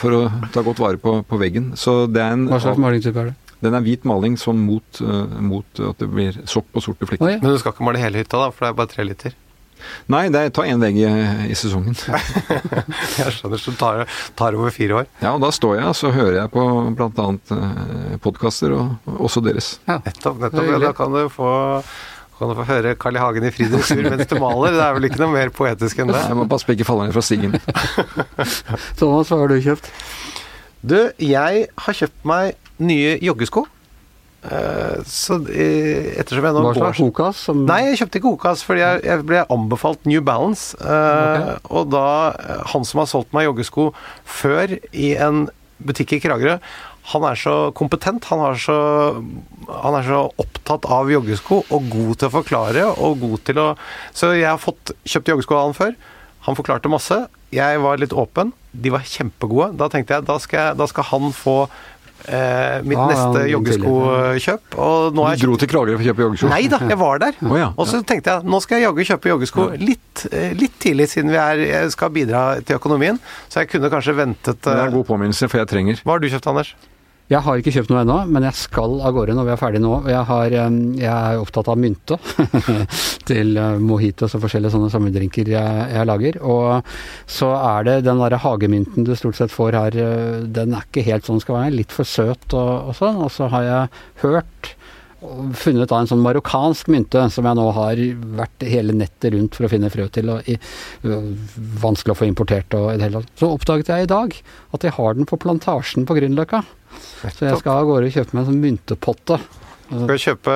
for 0.00 0.18
å 0.18 0.22
ta 0.54 0.64
godt 0.66 0.82
vare 0.82 1.00
på, 1.00 1.18
på 1.28 1.40
veggen. 1.40 1.72
Så 1.78 2.04
det 2.10 2.22
er 2.24 2.36
en 2.38 2.48
Hva 2.50 2.62
slags 2.64 2.80
malingtype 2.82 3.22
er 3.22 3.32
det? 3.32 3.38
Den 3.64 3.76
er 3.78 3.84
hvit 3.84 4.04
maling 4.08 4.34
sånn 4.40 4.60
mot, 4.60 5.00
uh, 5.00 5.24
mot 5.40 5.80
at 5.80 6.02
det 6.02 6.10
blir 6.10 6.36
sopp 6.50 6.68
og 6.76 6.84
sorte 6.84 7.08
flekker. 7.08 7.24
Oh, 7.24 7.32
ja. 7.32 7.40
Men 7.40 7.54
du 7.54 7.60
skal 7.62 7.72
ikke 7.72 7.86
male 7.86 8.02
hele 8.02 8.20
hytta, 8.20 8.42
da, 8.42 8.50
for 8.52 8.66
det 8.66 8.72
er 8.72 8.78
bare 8.82 8.92
tre 8.92 9.06
liter. 9.08 9.36
Nei, 10.12 10.26
det 10.32 10.40
er 10.40 10.52
ta 10.54 10.64
én 10.68 10.80
vegg 10.80 10.98
i, 11.00 11.08
i 11.50 11.56
sesongen. 11.58 11.96
Jeg 13.18 13.34
skjønner, 13.36 13.60
så 13.60 13.72
det 13.72 13.78
tar, 13.80 14.04
tar 14.38 14.56
over 14.58 14.72
fire 14.74 15.00
år. 15.02 15.10
Ja, 15.20 15.34
og 15.34 15.42
da 15.44 15.50
står 15.54 15.78
jeg 15.78 15.86
og 15.90 15.96
så 15.98 16.12
hører 16.14 16.38
jeg 16.38 16.52
på 16.54 16.64
bl.a. 16.96 17.26
Eh, 17.56 18.16
podkaster, 18.24 18.74
og 18.76 19.20
også 19.28 19.42
deres. 19.44 19.74
Nettopp. 19.88 20.40
nettopp. 20.42 20.62
Er 20.64 20.72
Ja, 20.74 20.82
da 20.86 20.92
kan 20.96 21.14
du 21.14 21.24
få 21.32 21.50
kan 22.38 22.50
du 22.50 22.56
få 22.58 22.66
høre 22.68 22.94
Carl 23.00 23.16
I. 23.18 23.22
Hagen 23.22 23.46
i 23.46 23.52
fri 23.54 23.68
dressur 23.72 24.02
mens 24.06 24.26
du 24.30 24.36
maler. 24.42 24.74
Det 24.74 24.82
er 24.86 24.96
vel 24.96 25.08
ikke 25.10 25.20
noe 25.22 25.34
mer 25.34 25.52
poetisk 25.54 26.00
enn 26.02 26.10
det? 26.12 26.22
Jeg 26.28 26.38
må 26.38 26.48
passe 26.50 26.66
på 26.68 26.74
ikke 26.76 26.86
falle 26.88 27.06
ned 27.08 27.14
fra 27.16 27.22
stigen. 27.24 27.54
Thomas, 28.98 29.30
hva 29.30 29.38
har 29.44 29.52
du 29.54 29.60
kjøpt? 29.64 29.90
Du, 30.84 30.98
jeg 31.22 31.66
har 31.86 31.96
kjøpt 32.00 32.26
meg 32.28 32.58
nye 32.82 33.14
joggesko. 33.24 33.64
Eh, 34.44 34.98
Så 35.08 35.38
eh, 35.48 36.10
ettersom 36.20 36.44
jeg 36.44 36.52
nå 36.56 36.64
Hva 36.66 36.74
slags 36.76 37.00
Hokas? 37.00 37.38
Som... 37.46 37.62
Nei, 37.68 37.78
jeg 37.88 38.02
kjøpte 38.02 38.20
ikke 38.20 38.32
Okas, 38.34 38.64
fordi 38.66 38.82
jeg, 38.82 39.04
jeg 39.08 39.24
ble 39.30 39.44
anbefalt 39.54 40.04
New 40.10 40.20
Balance. 40.26 40.74
Okay. 40.76 41.54
Og 41.72 41.88
da 41.94 42.06
eh, 42.36 42.64
Han 42.74 42.84
som 42.84 43.00
har 43.00 43.08
solgt 43.08 43.32
meg 43.36 43.48
joggesko 43.48 43.92
før 44.28 44.76
i 44.92 45.14
en 45.16 45.46
butikk 45.84 46.18
i 46.18 46.20
Kragerø, 46.22 46.58
han 47.12 47.24
er 47.28 47.36
så 47.36 47.54
kompetent. 47.76 48.24
Han, 48.32 48.40
har 48.40 48.58
så, 48.60 48.76
han 49.68 49.96
er 49.98 50.06
så 50.06 50.20
opptatt 50.40 50.88
av 50.88 51.10
joggesko 51.12 51.60
og 51.68 51.88
god 51.92 52.20
til 52.20 52.30
å 52.30 52.34
forklare 52.38 52.86
og 52.94 53.18
god 53.20 53.42
til 53.44 53.60
å 53.60 53.66
Så 54.16 54.32
jeg 54.32 54.48
har 54.48 54.60
fått 54.60 54.94
kjøpt 55.04 55.34
joggesko 55.34 55.58
av 55.58 55.66
han 55.68 55.76
før. 55.76 55.96
Han 56.48 56.56
forklarte 56.56 56.92
masse. 56.92 57.26
Jeg 57.54 57.80
var 57.84 58.00
litt 58.00 58.12
åpen. 58.16 58.52
De 58.72 58.92
var 58.92 59.04
kjempegode. 59.08 59.74
Da 59.80 59.90
tenkte 59.92 60.16
jeg 60.16 60.28
da 60.28 60.38
skal, 60.40 60.60
jeg, 60.60 60.78
da 60.80 60.88
skal 60.88 61.06
han 61.10 61.28
få 61.36 61.58
eh, 61.64 62.80
mitt 62.84 62.98
ah, 62.98 63.10
neste 63.10 63.44
ja, 63.44 63.52
joggeskokjøp. 63.54 64.76
Og 64.80 65.16
nå 65.16 65.26
har 65.26 65.36
Du 65.36 65.44
jeg 65.44 65.44
dro 65.44 65.58
til 65.60 65.70
Kragerø 65.74 65.98
for 65.98 66.04
å 66.04 66.08
kjøpe 66.08 66.24
joggesko? 66.26 66.52
Nei 66.52 66.62
da, 66.72 66.80
jeg 66.88 67.00
var 67.00 67.22
der. 67.24 67.36
Oh, 67.44 67.56
ja. 67.60 67.68
Og 67.76 67.88
så 67.90 68.00
tenkte 68.06 68.38
jeg 68.38 68.48
nå 68.48 68.60
skal 68.64 68.80
jeg 68.80 68.88
jaggu 68.88 69.08
kjøpe 69.10 69.32
joggesko 69.32 69.68
litt, 69.82 70.24
eh, 70.30 70.56
litt 70.56 70.80
tidlig, 70.82 71.10
siden 71.12 71.32
vi 71.34 71.40
er, 71.40 71.64
jeg 71.68 71.92
skal 71.94 72.12
bidra 72.16 72.46
til 72.64 72.80
økonomien. 72.80 73.20
Så 73.52 73.62
jeg 73.62 73.72
kunne 73.74 73.92
kanskje 73.92 74.16
ventet 74.24 74.64
Det 74.64 74.72
er 74.72 74.86
eh, 74.86 74.88
en 74.88 74.98
god 74.98 75.08
påminnelse, 75.12 75.52
for 75.52 75.60
jeg 75.60 75.72
trenger. 75.72 76.04
Hva 76.04 76.16
har 76.16 76.24
du 76.24 76.28
kjøpt, 76.32 76.50
Anders? 76.52 76.74
Jeg 77.32 77.40
har 77.40 77.56
ikke 77.56 77.72
kjøpt 77.72 77.88
noe 77.88 78.02
ennå, 78.02 78.18
men 78.28 78.44
jeg 78.44 78.56
skal 78.58 78.98
av 79.00 79.14
gårde 79.16 79.32
når 79.36 79.46
vi 79.46 79.52
er 79.54 79.60
ferdige 79.60 79.80
nå. 79.80 79.94
Jeg, 80.12 80.20
har, 80.28 80.56
jeg 81.00 81.08
er 81.08 81.40
opptatt 81.40 81.70
av 81.72 81.80
mynte 81.80 82.18
til 83.30 83.56
eh, 83.56 83.78
mojitos 83.80 84.36
og 84.36 84.42
forskjellige 84.44 84.74
sånne 84.74 84.90
sommerdrinker 84.92 85.48
jeg, 85.48 85.86
jeg, 85.94 86.08
lager. 86.10 86.36
Og 86.44 86.92
så 87.24 87.48
er 87.56 87.88
det 87.88 87.96
den 88.04 88.20
derre 88.20 88.42
hagemynten 88.44 89.08
du 89.08 89.14
stort 89.16 89.40
sett 89.40 89.54
får 89.54 89.80
her, 89.80 89.96
eh, 90.04 90.44
den 90.44 90.76
er 90.76 90.84
ikke 90.84 91.06
helt 91.08 91.24
sånn 91.24 91.40
den 91.40 91.46
skal 91.46 91.62
være. 91.62 91.76
Litt 91.80 91.96
for 91.96 92.08
søt 92.08 92.44
og, 92.52 92.90
og 92.92 92.98
sånn. 93.00 93.22
Og 93.24 93.32
så 93.32 93.48
har 93.56 93.68
jeg 93.70 94.04
hørt 94.26 94.74
funnet 95.56 95.88
da 95.88 96.02
en 96.02 96.08
sånn 96.10 96.20
marokkansk 96.20 96.90
mynte 96.92 97.22
som 97.32 97.46
jeg 97.48 97.56
nå 97.56 97.64
har 97.76 98.00
vært 98.38 98.68
hele 98.68 98.92
nettet 98.96 99.32
rundt 99.32 99.56
for 99.56 99.64
å 99.64 99.72
finne 99.72 99.88
frø 99.92 100.10
til. 100.12 100.28
og 100.34 100.48
i, 100.50 100.58
Vanskelig 101.80 102.14
å 102.14 102.20
få 102.20 102.28
importert 102.28 102.76
og 102.76 102.92
i 102.92 102.98
det 102.98 103.08
hele 103.08 103.24
tatt. 103.24 103.36
Så 103.40 103.52
oppdaget 103.56 103.92
jeg 103.94 104.04
i 104.06 104.10
dag 104.12 104.36
at 104.76 104.84
jeg 104.84 104.96
har 104.98 105.16
den 105.16 105.28
på 105.28 105.40
plantasjen 105.40 106.04
på 106.04 106.20
Grünerløkka. 106.20 106.64
Så 107.24 107.48
jeg 107.48 107.60
skal 107.60 107.78
av 107.78 107.88
gårde 107.88 108.10
og 108.10 108.16
kjøpe 108.18 108.36
meg 108.36 108.44
en 108.44 108.50
sånn 108.52 108.62
myntepotte. 108.62 109.40
Skal 109.88 110.10
du 110.10 110.22
kjøpe 110.22 110.54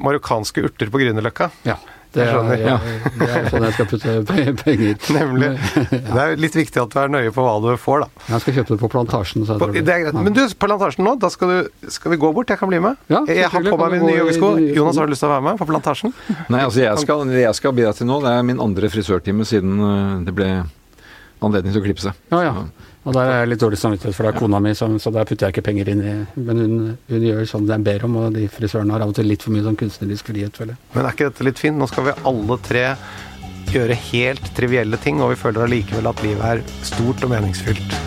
marokkanske 0.00 0.66
urter 0.68 0.90
på 0.92 1.00
Grünerløkka? 1.02 1.52
Ja. 1.68 1.78
Det 2.08 2.24
er, 2.24 2.52
ja, 2.56 2.76
det 3.20 3.26
er 3.28 3.46
sånn 3.52 3.64
jeg 3.66 3.74
skal 3.76 3.86
putte 3.90 4.12
penger. 4.30 4.94
Nemlig. 5.18 5.50
Det 5.92 6.22
er 6.22 6.38
litt 6.40 6.54
viktig 6.56 6.80
at 6.80 6.94
du 6.94 6.96
er 7.02 7.10
nøye 7.12 7.32
på 7.36 7.44
hva 7.44 7.58
du 7.60 7.68
får, 7.78 8.06
da. 8.06 8.22
Jeg 8.30 8.44
skal 8.44 8.56
kjøpe 8.56 8.72
det 8.72 8.78
på 8.80 8.88
Plantasjen. 8.94 9.44
På, 9.44 9.68
det 9.74 9.82
er 9.84 10.06
greit. 10.06 10.16
Men 10.16 10.32
du, 10.32 10.40
på 10.48 10.70
Plantasjen 10.70 11.04
nå, 11.04 11.18
da 11.20 11.28
skal, 11.32 11.52
du, 11.52 11.90
skal 11.92 12.14
vi 12.14 12.20
gå 12.22 12.30
bort? 12.32 12.48
Jeg 12.48 12.62
kan 12.62 12.72
bli 12.72 12.80
med. 12.80 12.96
Ja, 13.12 13.20
jeg 13.28 13.52
har 13.52 13.68
på 13.68 13.76
meg 13.82 13.98
mine 13.98 14.08
nye 14.08 14.22
joggesko. 14.22 14.54
Jonas, 14.78 14.96
har 14.96 15.10
du 15.10 15.12
lyst 15.12 15.24
til 15.26 15.28
å 15.28 15.34
være 15.34 15.46
med 15.50 15.60
på 15.60 15.68
Plantasjen? 15.68 16.16
Nei, 16.54 16.64
altså 16.64 16.80
jeg 16.86 17.04
skal, 17.04 17.36
jeg 17.44 17.60
skal 17.60 17.76
bidra 17.76 17.92
til 18.00 18.08
nå. 18.08 18.22
Det 18.24 18.32
er 18.32 18.48
min 18.54 18.64
andre 18.64 18.92
frisørtime 18.94 19.44
siden 19.48 19.76
eh, 19.76 20.14
det 20.24 20.36
ble 20.40 20.50
anledning 21.44 21.76
til 21.76 21.82
å 21.82 21.86
klippe 21.90 22.08
seg. 22.08 22.16
Ja, 22.32 22.40
ja. 22.48 22.54
Og 23.08 23.14
der 23.16 23.30
er 23.30 23.38
jeg 23.40 23.48
litt 23.54 23.62
dårlig 23.62 23.78
samvittighet, 23.80 24.16
for 24.16 24.26
det 24.26 24.34
er 24.34 24.36
kona 24.36 24.58
mi, 24.60 24.74
så, 24.76 24.86
så 25.00 25.12
der 25.14 25.24
putter 25.28 25.48
jeg 25.48 25.54
ikke 25.54 25.64
penger 25.70 25.88
inn 25.94 26.02
i 26.04 26.12
Men 26.36 26.60
hun, 26.60 26.74
hun 27.08 27.24
gjør 27.24 27.48
sånn 27.48 27.64
det 27.64 27.78
jeg 27.78 27.86
ber 27.86 28.04
om, 28.04 28.18
og 28.20 28.36
de 28.36 28.44
frisørene 28.52 28.92
har 28.92 29.06
av 29.06 29.14
og 29.14 29.16
til 29.16 29.30
litt 29.30 29.46
for 29.46 29.54
mye 29.54 29.64
sånn 29.64 29.78
kunstnerisk 29.80 30.28
frihet, 30.28 30.60
føler 30.60 30.74
jeg. 30.74 30.82
Men 30.92 31.08
er 31.08 31.16
ikke 31.16 31.30
dette 31.30 31.48
litt 31.48 31.62
fint? 31.62 31.80
Nå 31.80 31.88
skal 31.88 32.10
vi 32.10 32.16
alle 32.28 32.60
tre 32.68 32.84
gjøre 33.72 33.96
helt 34.10 34.52
trivielle 34.56 35.00
ting, 35.00 35.24
og 35.24 35.32
vi 35.32 35.40
føler 35.40 35.64
allikevel 35.64 36.12
at 36.12 36.24
livet 36.26 36.48
er 36.52 36.64
stort 36.84 37.24
og 37.24 37.32
meningsfylt. 37.32 38.00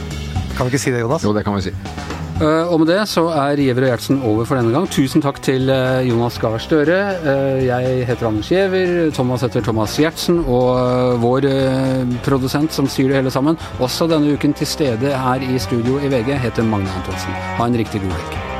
Kan 0.53 0.67
vi 0.67 0.75
ikke 0.75 0.85
si 0.85 0.93
det, 0.93 1.01
Jonas? 1.01 1.25
Jo, 1.25 1.33
det 1.33 1.47
kan 1.49 1.57
vi 1.57 1.71
si. 1.71 2.20
Uh, 2.41 2.71
og 2.73 2.79
med 2.81 2.89
det 2.89 3.01
så 3.05 3.27
er 3.37 3.59
Giæver 3.61 3.85
og 3.85 3.91
Gjertsen 3.91 4.21
over 4.25 4.47
for 4.49 4.57
denne 4.57 4.73
gang. 4.73 4.87
Tusen 4.89 5.21
takk 5.21 5.37
til 5.45 5.69
uh, 5.69 6.01
Jonas 6.01 6.39
Gahr 6.41 6.57
Støre. 6.57 6.99
Uh, 7.21 7.61
jeg 7.67 8.07
heter 8.09 8.27
Anders 8.31 8.49
Giæver. 8.49 9.11
Thomas 9.13 9.45
heter 9.45 9.61
Thomas 9.61 9.97
Gjertsen. 10.01 10.41
Og 10.49 11.21
vår 11.21 11.45
produsent 12.25 12.73
som 12.73 12.89
styrer 12.89 13.13
det 13.13 13.21
hele 13.21 13.33
sammen, 13.33 13.59
også 13.79 14.09
denne 14.09 14.33
uken 14.33 14.57
til 14.57 14.67
stede 14.67 15.13
her 15.25 15.45
i 15.45 15.59
studio 15.61 15.99
i 16.01 16.09
VG, 16.09 16.33
heter 16.47 16.65
Magne 16.65 16.89
Antonsen. 17.01 17.37
Ha 17.59 17.69
en 17.69 17.77
riktig 17.77 18.01
god 18.01 18.17
uke. 18.17 18.50